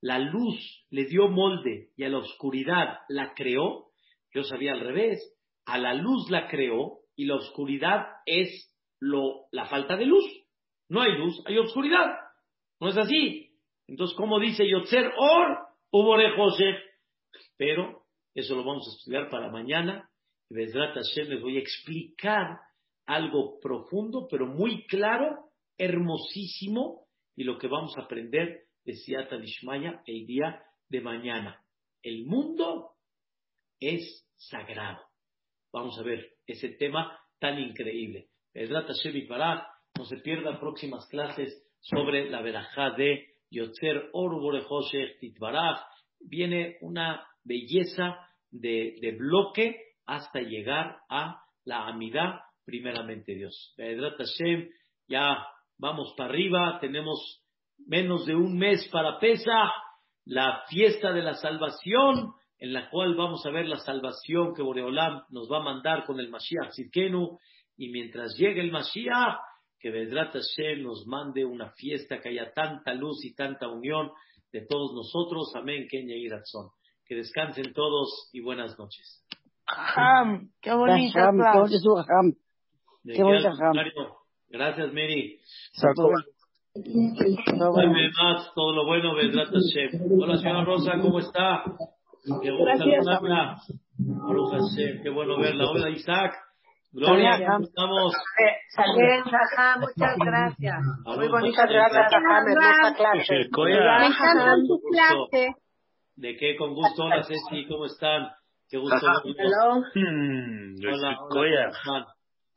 [0.00, 3.88] La luz le dio molde y a la oscuridad la creó.
[4.32, 5.18] Yo sabía al revés.
[5.66, 10.24] A la luz la creó y la oscuridad es lo, la falta de luz.
[10.88, 12.06] No hay luz, hay oscuridad.
[12.78, 13.50] No es así.
[13.88, 16.76] Entonces, ¿cómo dice Yotzer Or, Ubore José?
[17.56, 18.04] Pero
[18.36, 20.08] eso lo vamos a estudiar para mañana.
[20.48, 22.60] Hashem les voy a explicar
[23.10, 27.06] algo profundo, pero muy claro, hermosísimo,
[27.36, 31.60] y lo que vamos a aprender de Siata Lishmaya el día de mañana.
[32.02, 32.92] El mundo
[33.80, 35.00] es sagrado.
[35.72, 38.28] Vamos a ver ese tema tan increíble.
[38.54, 45.80] no se pierdan próximas clases sobre la verajá de Yotzer Oruborejoshech Titbaraj.
[46.20, 48.18] Viene una belleza
[48.50, 52.40] de, de bloque hasta llegar a la amidad
[52.70, 53.74] primeramente Dios.
[53.76, 54.68] Hashem,
[55.08, 55.44] ya
[55.78, 57.42] vamos para arriba, tenemos
[57.86, 59.72] menos de un mes para Pesa,
[60.24, 65.22] la fiesta de la salvación, en la cual vamos a ver la salvación que Boreolam
[65.30, 67.38] nos va a mandar con el Mashiach Zidkenu,
[67.76, 69.38] y mientras llegue el Mashiach,
[69.80, 74.10] que Vedrat Hashem nos mande una fiesta, que haya tanta luz y tanta unión
[74.52, 75.52] de todos nosotros.
[75.56, 76.28] Amén, Kenya y
[77.06, 79.24] Que descansen todos y buenas noches.
[80.60, 81.18] qué bonito.
[83.04, 83.22] Qué
[84.48, 85.38] Gracias, Mary.
[88.10, 89.14] más, todo lo bueno,
[90.18, 91.64] Hola, señora Rosa, ¿cómo está?
[92.42, 92.84] Qué bueno
[95.02, 95.70] Qué bueno verla.
[95.70, 96.34] Hola, Isaac.
[96.92, 98.12] Gloria, ¿cómo estamos?
[98.96, 99.22] Bien,
[99.78, 100.78] muchas gracias.
[101.04, 103.48] Muy bonita gracias, hermosa clase.
[106.16, 106.56] ¿De qué?
[106.56, 107.04] Con gusto.
[107.04, 108.30] Hola, Ceci, ¿cómo están?
[108.68, 108.96] Qué gusto.
[108.96, 109.22] Hola.
[111.30, 112.06] Hola,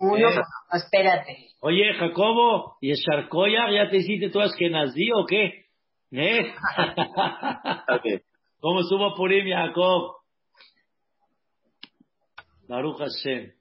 [0.03, 0.41] uno, eh.
[0.73, 1.47] espérate.
[1.61, 5.65] Oye, Jacobo, ¿y el Sharkoya ya te hiciste tú Askenazí o qué?
[6.11, 6.53] ¿Eh?
[8.59, 10.17] ¿Cómo estuvo Purim, Jacob?
[12.67, 13.51] Baruch Hashem,